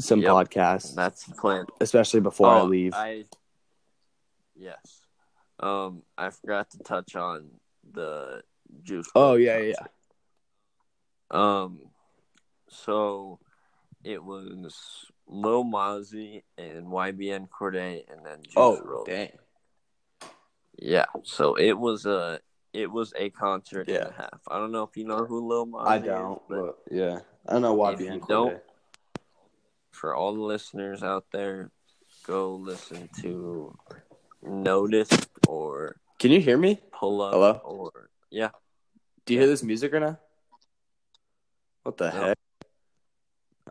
some 0.00 0.20
Yep. 0.22 0.30
podcasts, 0.32 0.94
That's 0.94 1.24
the 1.26 1.34
plan. 1.34 1.66
especially 1.80 2.20
before 2.20 2.48
I 2.48 2.60
Oh, 2.60 2.64
leave. 2.64 2.94
I 2.94 3.26
yes. 4.56 5.02
Um, 5.58 6.02
I 6.16 6.30
forgot 6.30 6.70
to 6.70 6.78
touch 6.78 7.14
on 7.16 7.50
the 7.92 8.42
Juice. 8.82 9.08
Oh 9.14 9.34
yeah, 9.34 9.58
yeah. 9.58 9.86
Um, 11.30 11.80
so 12.68 13.38
it 14.04 14.22
was 14.22 15.06
Lil 15.26 15.64
Mosey 15.64 16.44
and 16.58 16.86
YBN 16.86 17.48
Cordae, 17.48 18.04
and 18.10 18.24
then 18.24 18.42
Juice 18.42 18.54
Oh 18.56 19.04
dang. 19.06 19.32
Yeah, 20.78 21.06
so 21.24 21.54
it 21.54 21.78
was 21.78 22.06
a 22.06 22.40
it 22.72 22.90
was 22.90 23.12
a 23.16 23.30
concert 23.30 23.88
Yeah. 23.88 23.96
and 24.06 24.10
a 24.10 24.12
half. 24.12 24.40
I 24.48 24.58
don't 24.58 24.72
know 24.72 24.84
if 24.84 24.96
you 24.96 25.04
know 25.04 25.24
who 25.24 25.46
Lil 25.48 25.66
Mosey 25.66 25.86
I 25.88 25.98
don't. 25.98 26.40
but 26.48 26.60
But 26.60 26.76
yeah, 26.90 27.18
I 27.48 27.58
know 27.58 27.74
you 27.98 28.20
don't- 28.28 28.62
for 29.90 30.14
all 30.14 30.32
the 30.34 30.40
listeners 30.40 31.02
out 31.02 31.26
there, 31.32 31.70
go 32.24 32.54
listen 32.54 33.08
to 33.20 33.76
Notice 34.42 35.10
or 35.46 35.96
Can 36.18 36.30
you 36.30 36.40
hear 36.40 36.56
me? 36.56 36.80
Pull 36.92 37.20
Up 37.20 37.32
Hello? 37.34 37.60
or 37.64 38.08
yeah. 38.30 38.50
Do 39.26 39.34
you 39.34 39.40
hear 39.40 39.48
this 39.48 39.62
music 39.62 39.92
right 39.92 40.00
now? 40.00 40.18
What 41.82 41.96
the 41.98 42.10
No. 42.10 42.22
heck? 42.22 42.38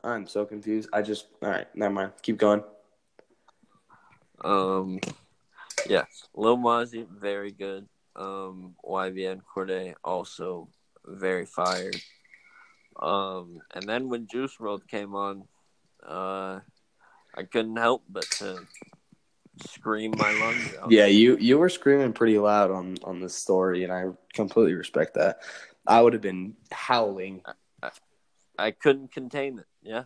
I'm 0.03 0.27
so 0.27 0.45
confused. 0.45 0.89
I 0.93 1.01
just 1.01 1.27
all 1.41 1.49
right. 1.49 1.67
Never 1.75 1.93
mind. 1.93 2.11
Keep 2.21 2.37
going. 2.37 2.63
Um, 4.43 4.99
yes, 5.87 6.27
Lil 6.33 6.57
Mosey, 6.57 7.05
very 7.11 7.51
good. 7.51 7.87
Um, 8.15 8.75
YBN 8.85 9.41
Cordae 9.43 9.95
also 10.03 10.69
very 11.05 11.45
fired. 11.45 11.95
Um, 13.01 13.59
and 13.73 13.87
then 13.87 14.09
when 14.09 14.27
Juice 14.27 14.57
WRLD 14.57 14.87
came 14.87 15.15
on, 15.15 15.43
uh, 16.05 16.59
I 17.35 17.43
couldn't 17.43 17.77
help 17.77 18.03
but 18.09 18.25
to 18.39 18.65
scream 19.67 20.13
my 20.17 20.31
lungs 20.33 20.73
out. 20.81 20.91
Yeah, 20.91 21.05
you 21.05 21.37
you 21.37 21.57
were 21.57 21.69
screaming 21.69 22.13
pretty 22.13 22.37
loud 22.37 22.71
on 22.71 22.97
on 23.03 23.19
this 23.19 23.35
story, 23.35 23.83
and 23.83 23.91
I 23.91 24.05
completely 24.33 24.73
respect 24.73 25.15
that. 25.15 25.39
I 25.87 26.01
would 26.01 26.13
have 26.13 26.21
been 26.21 26.55
howling. 26.71 27.41
I 28.57 28.71
couldn't 28.71 29.13
contain 29.13 29.59
it. 29.59 29.65
Yeah, 29.81 30.03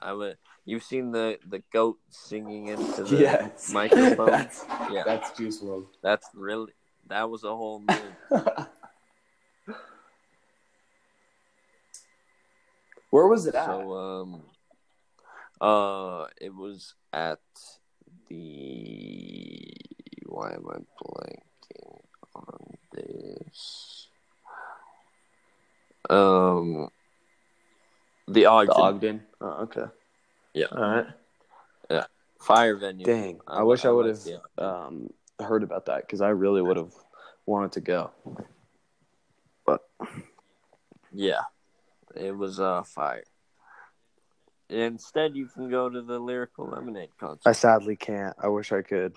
I 0.00 0.12
would. 0.12 0.36
You've 0.64 0.82
seen 0.84 1.10
the 1.12 1.38
the 1.46 1.62
goat 1.72 1.98
singing 2.10 2.66
into 2.68 3.04
the 3.04 3.16
Yes. 3.16 3.70
microphone. 3.72 4.26
that's, 4.30 4.64
yeah, 4.90 5.02
that's 5.04 5.36
Juice 5.36 5.60
WRLD. 5.60 5.86
that's 6.02 6.28
really 6.34 6.72
that 7.08 7.28
was 7.30 7.44
a 7.44 7.54
whole 7.54 7.80
move. 7.80 8.14
Where 13.10 13.26
was 13.26 13.46
it 13.46 13.54
at? 13.54 13.64
So 13.66 13.92
um 13.94 14.42
uh 15.60 16.26
it 16.40 16.54
was 16.54 16.94
at 17.12 17.40
the 18.28 19.74
why 20.26 20.52
am 20.52 20.66
I 20.70 20.76
blanking 21.02 22.00
on 22.34 22.74
this? 22.92 24.08
Um 26.10 26.88
the 28.28 28.46
Ogden 28.46 28.74
the 28.74 28.80
Ogden. 28.80 29.22
Oh, 29.40 29.62
okay. 29.62 29.84
Yeah. 30.54 30.66
All 30.72 30.80
right. 30.80 31.06
Yeah. 31.90 32.04
Fire 32.40 32.76
venue. 32.76 33.04
Dang, 33.04 33.40
I, 33.46 33.58
I- 33.58 33.62
wish 33.62 33.84
I, 33.84 33.88
I 33.88 33.92
would 33.92 34.06
have 34.06 34.26
um, 34.58 35.10
heard 35.40 35.62
about 35.62 35.86
that 35.86 36.02
because 36.02 36.20
I 36.20 36.28
really 36.30 36.62
would 36.62 36.76
have 36.76 36.92
wanted 37.46 37.72
to 37.72 37.80
go. 37.80 38.10
But 39.64 39.80
Yeah. 41.12 41.40
It 42.14 42.36
was 42.36 42.58
uh 42.58 42.82
fire. 42.82 43.24
Instead 44.70 45.34
you 45.36 45.46
can 45.46 45.70
go 45.70 45.88
to 45.88 46.02
the 46.02 46.18
Lyrical 46.18 46.66
Lemonade 46.68 47.10
concert. 47.18 47.48
I 47.48 47.52
sadly 47.52 47.96
can't. 47.96 48.36
I 48.42 48.48
wish 48.48 48.72
I 48.72 48.82
could. 48.82 49.14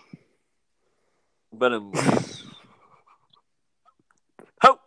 But 1.52 1.74
um 1.74 1.92
Ho! 4.62 4.80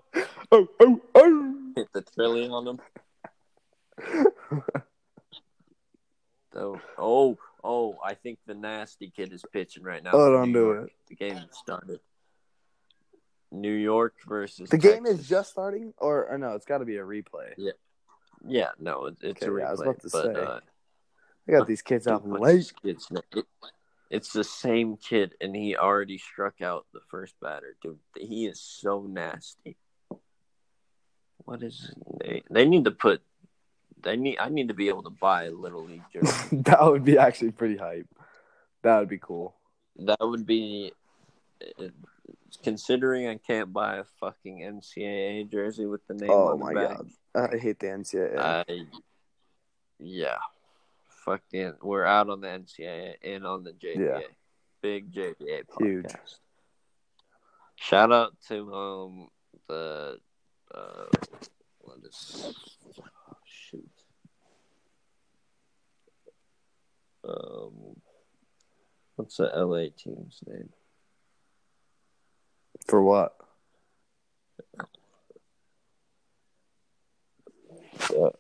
Oh, 0.52 0.68
oh, 0.80 1.00
oh! 1.14 1.56
hit 1.74 1.88
the 1.92 2.02
trillion 2.02 2.52
on 2.52 2.64
them. 2.64 2.78
So, 6.52 6.80
oh, 6.98 7.36
oh, 7.64 7.96
I 8.04 8.14
think 8.14 8.38
the 8.46 8.54
nasty 8.54 9.10
kid 9.10 9.32
is 9.32 9.44
pitching 9.52 9.82
right 9.82 10.02
now. 10.02 10.12
Oh, 10.12 10.30
don't 10.30 10.52
New 10.52 10.58
do 10.58 10.64
York. 10.66 10.90
The 11.08 11.14
game 11.16 11.40
started. 11.50 11.98
New 13.50 13.74
York 13.74 14.14
versus 14.26 14.70
The 14.70 14.78
game 14.78 15.04
is 15.04 15.28
just 15.28 15.50
starting, 15.50 15.94
or, 15.98 16.28
or 16.28 16.38
no? 16.38 16.54
It's 16.54 16.64
got 16.66 16.78
to 16.78 16.84
be 16.84 16.96
a 16.96 17.02
replay. 17.02 17.54
yeah, 17.56 17.72
yeah, 18.46 18.70
no, 18.78 19.06
it, 19.06 19.16
it's 19.20 19.42
a 19.42 19.46
replay. 19.48 19.60
yeah, 19.60 19.68
I 19.68 19.70
was 19.72 19.80
about 19.80 20.00
to 20.00 20.08
but, 20.12 20.22
say. 20.24 20.40
uh, 20.40 20.60
I 21.48 21.52
got 21.52 21.66
these 21.66 21.82
kids 21.82 22.06
out 22.06 22.28
late. 22.28 22.72
kid's? 22.82 23.10
It- 23.32 23.46
it's 24.10 24.32
the 24.32 24.44
same 24.44 24.96
kid, 24.96 25.34
and 25.40 25.56
he 25.56 25.76
already 25.76 26.18
struck 26.18 26.60
out 26.62 26.86
the 26.92 27.00
first 27.10 27.34
batter. 27.42 27.74
Dude, 27.82 27.98
he 28.16 28.46
is 28.46 28.60
so 28.60 29.02
nasty. 29.08 29.76
What 31.38 31.64
is 31.64 31.92
they? 32.20 32.42
They 32.48 32.64
need 32.64 32.84
to 32.84 32.92
put. 32.92 33.22
They 34.04 34.16
need. 34.16 34.38
I 34.38 34.50
need 34.50 34.68
to 34.68 34.74
be 34.74 34.88
able 34.88 35.02
to 35.04 35.10
buy 35.10 35.44
a 35.44 35.50
little 35.50 35.84
league 35.84 36.02
jersey. 36.12 36.56
that 36.62 36.82
would 36.82 37.04
be 37.04 37.18
actually 37.18 37.52
pretty 37.52 37.76
hype. 37.76 38.06
That 38.82 38.98
would 38.98 39.08
be 39.08 39.18
cool. 39.18 39.54
That 39.96 40.20
would 40.20 40.46
be, 40.46 40.92
considering 42.62 43.28
I 43.28 43.36
can't 43.36 43.72
buy 43.72 43.98
a 43.98 44.04
fucking 44.20 44.60
NCAA 44.60 45.50
jersey 45.50 45.86
with 45.86 46.06
the 46.06 46.14
name 46.14 46.30
Oh 46.30 46.48
on 46.48 46.58
the 46.58 46.64
my 46.64 46.74
back. 46.74 46.98
god, 46.98 47.10
I 47.52 47.56
hate 47.56 47.78
the 47.78 47.86
NCAA. 47.86 48.38
I, 48.38 48.64
yeah, 49.98 50.36
fucking, 51.24 51.74
we're 51.82 52.04
out 52.04 52.28
on 52.28 52.40
the 52.40 52.48
NCAA 52.48 53.14
and 53.22 53.46
on 53.46 53.64
the 53.64 53.72
JBA. 53.72 54.20
Yeah. 54.20 54.20
Big 54.82 55.12
JBA 55.12 55.64
podcast. 55.66 55.80
Huge. 55.80 56.14
Shout 57.76 58.12
out 58.12 58.34
to 58.48 58.74
um 58.74 59.28
the 59.68 60.18
uh 60.74 61.06
what 61.80 61.98
is 62.04 62.54
oh, 62.98 63.36
shoot 63.46 63.88
um 67.26 67.96
what's 69.16 69.36
the 69.36 69.44
LA 69.54 69.86
team's 69.96 70.40
name? 70.46 70.70
For 72.86 73.02
what? 73.02 73.34
Uh, 78.10 78.26
uh, 78.26 78.30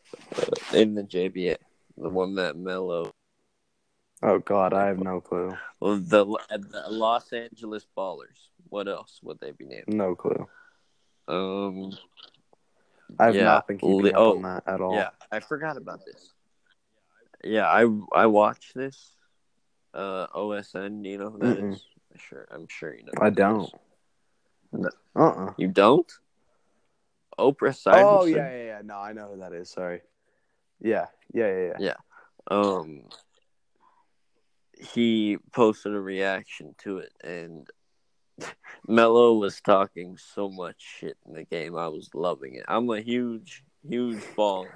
in 0.74 0.94
the 0.94 1.02
JBA, 1.02 1.56
the 1.96 2.08
one 2.08 2.34
that 2.36 2.56
Mello, 2.56 3.10
Oh 4.22 4.38
god, 4.38 4.72
I 4.72 4.86
have 4.86 4.98
no 4.98 5.20
clue. 5.20 5.56
well, 5.80 5.96
the, 5.96 6.24
the 6.50 6.84
Los 6.88 7.32
Angeles 7.32 7.86
Ballers. 7.96 8.48
What 8.68 8.88
else 8.88 9.20
would 9.22 9.38
they 9.40 9.50
be 9.52 9.66
named? 9.66 9.84
No 9.88 10.14
clue. 10.14 10.46
Um, 11.28 11.92
I 13.18 13.26
have 13.26 13.34
Yeah, 13.36 13.44
not 13.44 13.68
been 13.68 13.78
keeping 13.78 13.96
li- 14.06 14.12
up 14.12 14.18
oh, 14.18 14.36
on 14.36 14.42
that 14.42 14.62
at 14.66 14.80
all. 14.80 14.94
yeah, 14.94 15.10
I 15.30 15.40
forgot 15.40 15.76
about 15.76 16.04
this. 16.04 16.32
Yeah, 17.44 17.66
I 17.66 17.86
I 18.12 18.26
watch 18.26 18.72
this. 18.74 19.10
Uh, 19.92 20.26
OSN. 20.34 21.04
You 21.04 21.18
know 21.18 21.30
who 21.30 21.38
that 21.38 21.58
is? 21.58 21.62
Mm-mm. 21.62 21.80
Sure, 22.16 22.46
I'm 22.50 22.66
sure 22.68 22.94
you 22.94 23.04
know. 23.04 23.12
I 23.20 23.30
don't. 23.30 23.64
is. 23.64 24.86
Uh 25.16 25.22
uh 25.22 25.52
You 25.56 25.68
don't? 25.68 26.10
Oprah 27.38 27.70
Syverson. 27.70 28.20
Oh 28.20 28.24
yeah, 28.24 28.50
yeah, 28.50 28.64
yeah. 28.64 28.80
No, 28.84 28.96
I 28.96 29.12
know 29.12 29.28
who 29.32 29.40
that 29.40 29.52
is. 29.52 29.70
Sorry. 29.70 30.00
Yeah, 30.80 31.06
yeah, 31.32 31.56
yeah, 31.56 31.72
yeah. 31.78 31.94
um 32.50 33.04
he 34.76 35.38
posted 35.52 35.94
a 35.94 36.00
reaction 36.00 36.74
to 36.78 36.98
it 36.98 37.12
and 37.22 37.68
Mello 38.88 39.34
was 39.34 39.60
talking 39.60 40.16
so 40.16 40.48
much 40.48 40.76
shit 40.78 41.16
in 41.26 41.34
the 41.34 41.44
game. 41.44 41.76
I 41.76 41.88
was 41.88 42.10
loving 42.12 42.56
it. 42.56 42.64
I'm 42.68 42.90
a 42.90 43.00
huge, 43.00 43.64
huge 43.88 44.22
ball. 44.36 44.66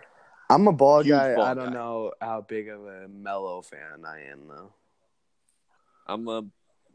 I'm 0.50 0.66
a 0.66 0.72
ball 0.72 1.02
Huge 1.02 1.12
guy. 1.14 1.34
ball 1.34 1.44
I 1.44 1.54
don't 1.54 1.66
guy. 1.66 1.72
know 1.74 2.12
how 2.20 2.40
big 2.40 2.68
of 2.68 2.84
a 2.87 3.08
mellow 3.08 3.62
fan 3.62 4.04
I 4.06 4.30
am 4.30 4.48
though. 4.48 4.72
I'm 6.06 6.26
a 6.28 6.44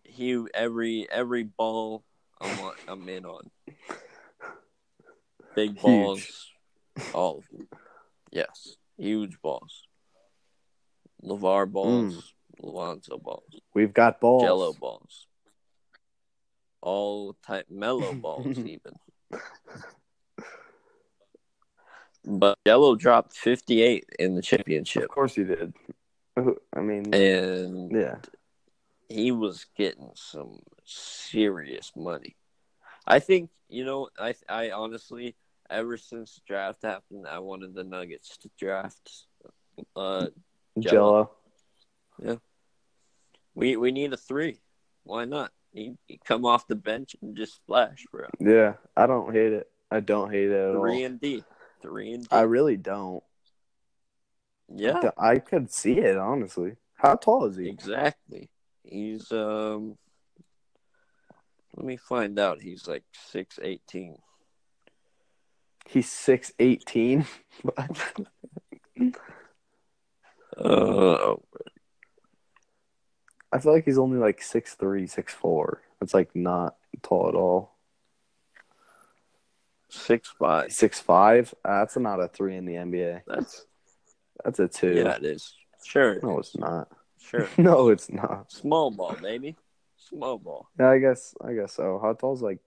huge 0.03 0.49
every 0.53 1.07
every 1.11 1.43
ball 1.43 2.03
I'm 2.41 2.59
on, 2.59 2.73
I'm 2.87 3.09
in 3.09 3.25
on. 3.25 3.51
Big 5.55 5.79
balls, 5.81 6.49
all 7.13 7.37
of 7.39 7.47
them. 7.49 7.67
Yes, 8.31 8.75
huge 8.97 9.39
balls. 9.41 9.83
LaVar 11.23 11.71
balls, 11.71 12.15
mm. 12.15 12.23
Lonzo 12.73 13.17
balls. 13.17 13.43
We've 13.73 13.93
got 13.93 14.19
balls. 14.19 14.43
Jello 14.43 14.73
balls. 14.73 15.27
All 16.81 17.35
type 17.45 17.67
mellow 17.69 18.13
balls 18.15 18.57
even. 18.57 18.93
But 22.25 22.57
Jello 22.65 22.95
dropped 22.95 23.33
58 23.33 24.05
in 24.19 24.36
the 24.36 24.41
championship 24.41 25.03
Of 25.03 25.09
course 25.09 25.36
he 25.36 25.43
did. 25.43 25.73
I 26.38 26.79
mean, 26.79 27.13
and 27.13 27.91
yeah. 27.91 28.15
he 29.07 29.31
was 29.31 29.65
getting 29.77 30.12
some 30.15 30.59
serious 30.83 31.91
money. 31.95 32.36
I 33.05 33.19
think, 33.19 33.51
you 33.69 33.86
know, 33.86 34.09
I 34.17 34.33
I 34.49 34.71
honestly 34.71 35.36
ever 35.69 35.97
since 35.97 36.36
the 36.36 36.41
draft 36.47 36.81
happened, 36.83 37.27
I 37.27 37.39
wanted 37.39 37.75
the 37.75 37.83
Nuggets 37.83 38.38
to 38.38 38.49
draft 38.57 39.25
uh 39.95 40.27
Jello. 40.79 41.31
Yeah, 42.23 42.36
we 43.53 43.75
we 43.75 43.91
need 43.91 44.13
a 44.13 44.17
3. 44.17 44.57
Why 45.03 45.25
not? 45.25 45.51
He, 45.73 45.97
he 46.07 46.19
come 46.23 46.45
off 46.45 46.67
the 46.67 46.75
bench 46.75 47.15
and 47.21 47.36
just 47.36 47.55
splash, 47.55 48.05
bro. 48.12 48.27
Yeah, 48.39 48.73
I 48.95 49.07
don't 49.07 49.33
hate 49.33 49.53
it. 49.53 49.69
I 49.91 49.99
don't 49.99 50.31
hate 50.31 50.49
it 50.49 50.69
at 50.69 50.75
Three 50.75 50.99
all. 50.99 51.05
and 51.05 51.21
D, 51.21 51.43
three 51.83 52.13
and 52.13 52.23
D. 52.23 52.29
I 52.31 52.41
really 52.41 52.77
don't. 52.77 53.23
yeah, 54.73 55.11
I 55.17 55.37
could 55.37 55.71
see 55.71 55.99
it 55.99 56.17
honestly. 56.17 56.77
How 56.95 57.15
tall 57.15 57.45
is 57.45 57.57
he? 57.57 57.69
exactly. 57.69 58.49
He's 58.83 59.31
um. 59.31 59.97
Let 61.75 61.85
me 61.85 61.97
find 61.97 62.39
out. 62.39 62.61
He's 62.61 62.87
like 62.87 63.03
six 63.13 63.59
eighteen. 63.61 64.17
He's 65.85 66.09
six 66.09 66.51
eighteen. 66.59 67.25
Uh, 70.55 71.35
I 73.51 73.59
feel 73.59 73.73
like 73.73 73.85
he's 73.85 73.97
only 73.97 74.19
like 74.19 74.41
six 74.41 74.75
three, 74.75 75.07
six 75.07 75.33
four. 75.33 75.81
That's 75.99 76.13
like 76.13 76.35
not 76.35 76.75
tall 77.01 77.27
at 77.27 77.35
all. 77.35 77.72
Six 79.93 80.34
five. 80.39 80.71
Six 80.71 80.99
five. 80.99 81.53
That's 81.63 81.95
not 81.97 82.19
a 82.19 82.27
three 82.27 82.58
in 82.58 82.65
the 82.65 82.73
NBA. 82.73 83.21
That's 83.27 83.65
That's 84.43 84.60
a 84.60 84.67
two. 84.67 84.95
yeah, 84.95 85.15
it 85.15 85.23
is. 85.23 85.53
Sure, 85.84 86.19
No, 86.23 86.39
it's 86.39 86.58
not. 86.58 86.88
sure. 87.19 87.47
no, 87.58 87.89
it's 87.89 88.12
not. 88.12 88.51
Small 88.51 88.89
ball, 88.89 89.15
baby. 89.21 89.56
Small 89.97 90.38
ball. 90.38 90.67
Yeah, 90.79 90.89
I 90.89 90.99
guess. 90.99 91.36
I 91.43 91.53
guess 91.53 91.73
so. 91.73 91.99
How 92.01 92.13
tall's 92.13 92.41
like? 92.41 92.60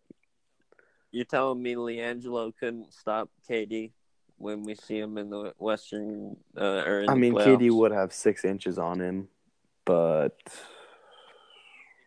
You're 1.10 1.24
telling 1.24 1.62
me 1.62 1.74
LiAngelo 1.74 2.52
couldn't 2.58 2.92
stop 2.92 3.30
KD 3.48 3.90
when 4.38 4.62
we 4.62 4.74
see 4.74 4.98
him 4.98 5.18
in 5.18 5.30
the 5.30 5.52
Western 5.58 6.36
uh, 6.56 6.82
or 6.86 7.00
in 7.00 7.10
I 7.10 7.14
mean, 7.14 7.34
playoffs? 7.34 7.58
KD 7.58 7.70
would 7.72 7.92
have 7.92 8.12
six 8.12 8.44
inches 8.44 8.78
on 8.78 9.00
him, 9.00 9.28
but 9.84 10.36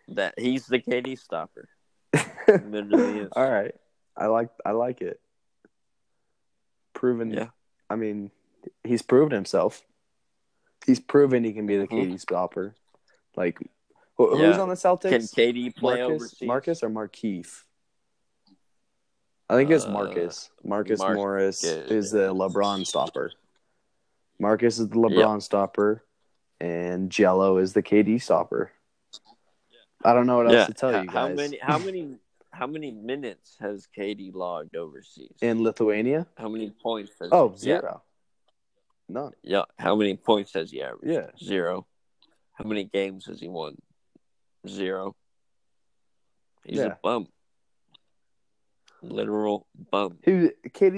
that 0.10 0.36
he's 0.38 0.67
the 0.67 0.79
KD 0.79 1.19
stopper. 1.19 1.67
All 3.36 3.51
right. 3.51 3.75
I 4.19 4.27
like. 4.27 4.49
I 4.65 4.71
like 4.71 5.01
it. 5.01 5.19
Proven. 6.93 7.32
Yeah. 7.32 7.47
I 7.89 7.95
mean, 7.95 8.32
he's 8.84 9.01
proven 9.01 9.32
himself. 9.34 9.84
He's 10.86 10.99
proven 10.99 11.43
he 11.43 11.53
can 11.53 11.65
be 11.65 11.77
the 11.77 11.88
Mhm. 11.88 12.12
KD 12.12 12.17
stopper. 12.19 12.75
Like, 13.36 13.58
who, 14.17 14.36
who's 14.38 14.58
on 14.58 14.69
the 14.69 14.75
Celtics? 14.75 15.10
Can 15.10 15.21
KD 15.21 15.75
play 15.75 15.99
Marcus, 16.01 16.15
overseas? 16.15 16.47
Marcus 16.47 16.84
or 16.84 16.89
Markieff? 16.89 17.63
I 19.49 19.55
think 19.55 19.71
it's 19.71 19.86
Uh, 19.86 19.91
Marcus. 19.91 20.49
Marcus 20.63 20.99
Marcus. 20.99 21.15
Morris 21.15 21.63
is 21.63 22.12
the 22.12 22.34
LeBron 22.34 22.86
stopper. 22.86 23.32
Marcus 24.39 24.79
is 24.79 24.89
the 24.89 24.95
LeBron 24.95 25.41
stopper, 25.41 26.03
and 26.60 27.10
Gelo 27.10 27.62
is 27.62 27.73
the 27.73 27.82
KD 27.82 28.19
stopper. 28.19 28.71
I 30.03 30.13
don't 30.13 30.27
know 30.27 30.38
what 30.38 30.45
else 30.47 30.53
Yeah. 30.55 30.65
to 30.67 30.73
tell 30.73 30.91
you 30.91 31.05
guys. 31.08 31.13
How 31.13 31.27
many? 31.29 31.58
How 31.62 31.77
many? 31.79 32.17
How 32.59 32.67
many 32.67 32.91
minutes 32.91 33.55
has 33.61 33.87
KD 33.97 34.35
logged 34.35 34.75
overseas? 34.75 35.31
in 35.41 35.63
Lithuania? 35.63 36.27
how 36.35 36.49
many 36.49 36.69
points? 36.69 37.13
Has 37.21 37.29
Oh, 37.31 37.51
yeah. 37.51 37.57
zero. 37.57 38.03
None. 39.07 39.31
Yeah. 39.43 39.63
How 39.77 39.95
many 39.95 40.17
points 40.17 40.53
has 40.55 40.69
he 40.69 40.81
averaged? 40.81 41.05
Yeah. 41.07 41.27
Zero. 41.41 41.87
How 42.51 42.65
many 42.65 42.83
games 42.83 43.27
has 43.27 43.39
he 43.39 43.47
won? 43.47 43.77
Zero. 44.67 45.15
He's 46.65 46.79
Yeah. 46.79 46.87
a 46.87 46.97
bum. 47.01 47.29
Literal 49.01 49.65
bum. 49.89 50.19
He 50.25 50.33
was, 50.33 50.49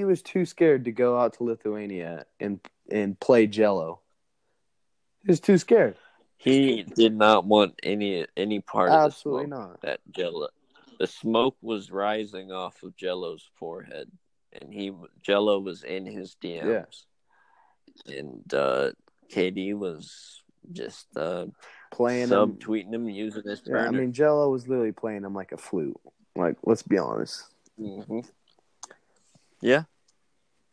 was 0.08 0.22
too 0.24 0.46
scared 0.48 0.86
to 0.86 0.92
go 0.92 1.16
out 1.20 1.34
to 1.34 1.44
Lithuania 1.44 2.26
and 2.40 2.60
and 2.90 3.20
play 3.20 3.48
Gelo. 3.48 4.00
He 5.20 5.28
was 5.28 5.40
too 5.40 5.60
scared. 5.60 5.96
He 6.38 6.82
did 6.82 7.16
not 7.16 7.46
want 7.46 7.80
any 7.84 8.26
any 8.36 8.62
part 8.62 8.90
Absolutely 8.90 9.44
of 9.44 9.50
the 9.52 9.56
smoke. 9.56 9.70
not. 9.70 9.82
That 9.82 10.00
Gelo, 10.12 10.48
the 11.02 11.08
smoke 11.08 11.58
was 11.64 11.90
rising 11.90 12.52
off 12.52 12.84
of 12.84 12.96
Gelo's 12.96 13.50
forehead, 13.56 14.08
and 14.54 14.72
he 14.72 14.92
Gelo 15.28 15.60
was 15.64 15.82
in 15.82 16.06
his 16.06 16.36
DMs, 16.40 17.06
and 18.06 18.54
uh, 18.54 18.92
KD 19.34 19.76
was 19.76 20.44
just 20.72 21.08
uh, 21.18 21.48
Playing 21.92 22.30
him. 22.30 22.54
subtweeting 22.54 22.94
him 22.94 23.10
using 23.10 23.42
his 23.44 23.64
Yeah, 23.66 23.88
I 23.88 23.90
mean, 23.90 24.14
Gelo 24.14 24.52
was 24.52 24.68
literally 24.68 24.92
playing 24.92 25.24
him 25.24 25.34
like 25.34 25.52
a 25.54 25.58
flute. 25.58 26.00
Like, 26.36 26.58
let's 26.66 26.84
be 26.84 27.00
honest. 27.00 27.46
hmm 27.80 28.20
Yeah, 29.60 29.86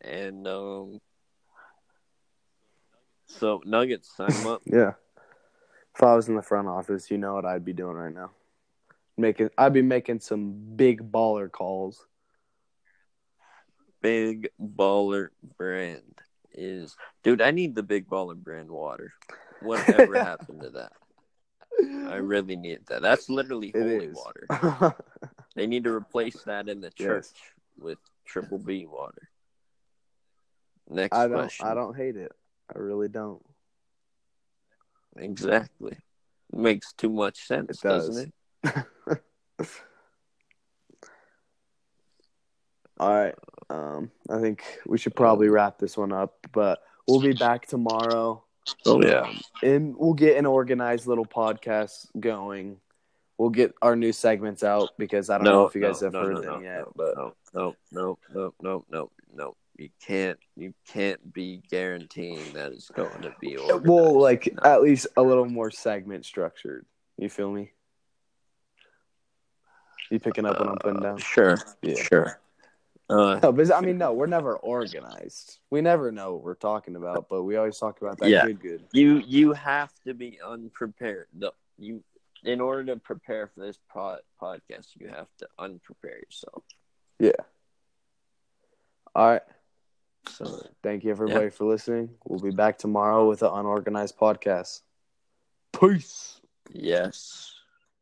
and 0.03 0.47
um, 0.47 1.01
so 3.29 3.63
Nuggets 3.65 4.15
sign 4.15 4.33
him 4.33 4.47
up. 4.47 4.61
Yeah. 4.67 4.93
If 5.97 6.03
I 6.03 6.15
was 6.15 6.29
in 6.29 6.37
the 6.37 6.43
front 6.43 6.69
office, 6.69 7.11
you 7.11 7.17
know 7.17 7.35
what 7.35 7.47
I'd 7.47 7.65
be 7.65 7.73
doing 7.73 7.97
right 7.97 8.15
now. 8.15 8.31
Making, 9.19 9.51
I'd 9.59 9.73
be 9.73 9.83
making 9.83 10.21
some 10.21 10.53
big 10.77 11.11
baller 11.13 11.51
calls. 11.51 12.07
Big 14.01 14.51
Baller 14.63 15.31
brand 15.57 16.21
is, 16.53 16.95
dude. 17.25 17.43
I 17.43 17.51
need 17.51 17.75
the 17.75 17.83
Big 17.83 18.09
Baller 18.09 18.37
brand 18.37 18.71
water. 18.71 19.13
Whatever 19.61 20.17
happened 20.25 20.61
to 20.63 20.71
that? 20.71 20.93
I 22.09 22.17
really 22.17 22.55
need 22.55 22.87
that. 22.87 23.03
That's 23.03 23.29
literally 23.29 23.73
holy 23.77 24.09
water. 24.09 24.95
They 25.57 25.67
need 25.67 25.83
to 25.85 25.91
replace 25.93 26.41
that 26.45 26.69
in 26.69 26.81
the 26.81 26.91
church 26.91 27.25
Yes. 27.25 27.35
with 27.77 27.99
triple 28.25 28.59
B 28.59 28.87
water. 28.87 29.29
Next 30.89 31.17
I 31.17 31.23
don't. 31.27 31.33
question. 31.41 31.67
I 31.67 31.75
don't 31.75 31.97
hate 31.97 32.15
it. 32.17 32.31
I 32.73 32.79
really 32.79 33.09
don't. 33.09 33.43
exactly. 35.17 35.99
Makes 36.53 36.93
too 36.93 37.11
much 37.11 37.45
sense, 37.49 37.71
It 37.83 37.89
does. 37.89 38.07
doesn't 38.09 38.33
it? 38.65 38.85
All 42.99 43.13
right. 43.15 43.35
Um, 43.71 44.11
I 44.31 44.41
think 44.41 44.63
we 44.87 44.99
should 44.99 45.15
probably 45.15 45.49
wrap 45.49 45.79
this 45.79 45.97
one 45.97 46.13
up, 46.13 46.35
but 46.53 46.81
we'll 47.07 47.21
be 47.21 47.33
back 47.35 47.67
tomorrow. 47.67 48.43
Oh 48.87 49.03
yeah. 49.03 49.33
and 49.63 49.97
we'll 49.97 50.13
get 50.15 50.37
an 50.37 50.45
organized 50.47 51.07
little 51.07 51.25
podcast 51.25 52.07
going. 52.19 52.79
We'll 53.39 53.51
get 53.51 53.73
our 53.81 53.95
new 53.95 54.13
segments 54.13 54.63
out 54.65 54.91
because 54.99 55.31
I 55.31 55.37
don't 55.39 55.45
know 55.45 55.65
if 55.67 55.75
you 55.75 55.81
guys 55.81 56.01
have 56.01 56.13
no, 56.13 56.21
heard 56.23 56.35
no, 56.35 56.41
them 56.41 56.63
no, 56.63 56.69
yet. 56.69 56.79
no, 56.81 56.93
but 56.97 57.17
no, 57.17 57.35
no, 57.55 57.77
no, 57.93 58.19
no, 58.35 58.55
no, 58.61 58.85
no, 58.91 59.11
no. 59.33 59.57
You 59.77 59.91
can't. 60.05 60.39
You 60.57 60.75
can't 60.89 61.33
be 61.33 61.63
guaranteeing 61.71 62.53
that 62.55 62.73
it's 62.73 62.91
going 62.91 63.23
to 63.23 63.33
be. 63.41 63.57
Organized. 63.57 63.87
well, 63.87 64.21
like 64.21 64.53
No. 64.53 64.71
at 64.71 64.83
least 64.83 65.07
a 65.17 65.23
little 65.23 65.45
more 65.47 65.71
segment 65.71 66.27
structured. 66.27 66.85
You 67.17 67.29
feel 67.31 67.51
me? 67.53 67.71
You 70.11 70.19
picking 70.19 70.47
up 70.47 70.59
what 70.59 70.69
I'm 70.69 70.79
putting 70.79 70.99
Uh, 70.99 71.11
down? 71.11 71.19
Sure. 71.19 71.59
Yeah. 71.83 71.95
Sure. 72.03 72.41
Uh, 73.11 73.41
No, 73.43 73.53
but 73.53 73.73
I 73.73 73.81
mean, 73.81 73.97
no, 73.99 74.13
we're 74.13 74.27
never 74.27 74.57
organized. 74.75 75.59
We 75.71 75.81
never 75.81 76.13
know 76.13 76.35
what 76.35 76.43
we're 76.43 76.55
talking 76.55 76.95
about, 76.97 77.29
but 77.29 77.43
we 77.45 77.57
always 77.57 77.79
talk 77.79 78.01
about 78.03 78.19
that 78.19 78.29
Yeah. 78.29 78.45
good, 78.47 78.61
good. 78.61 78.85
you 78.93 79.19
you 79.27 79.53
have 79.55 79.93
to 80.07 80.15
be 80.15 80.39
unprepared. 80.45 81.29
No, 81.35 81.53
you 81.79 82.03
in 82.45 82.61
order 82.61 82.85
to 82.95 83.01
prepare 83.01 83.49
for 83.49 83.61
this 83.61 83.79
pod, 83.93 84.21
podcast, 84.41 84.89
you 84.97 85.09
have 85.09 85.27
to 85.39 85.49
unprepare 85.59 86.19
yourself. 86.19 86.63
Yeah. 87.19 87.33
All 89.15 89.31
right. 89.31 89.43
So 90.29 90.63
Thank 90.83 91.05
you, 91.05 91.11
everybody, 91.11 91.49
for 91.51 91.65
listening. 91.65 92.11
We'll 92.27 92.39
be 92.39 92.51
back 92.51 92.79
tomorrow 92.79 93.29
with 93.29 93.43
an 93.43 93.51
unorganized 93.53 94.17
podcast. 94.19 94.83
Peace. 95.73 96.41
yes. 96.73 97.55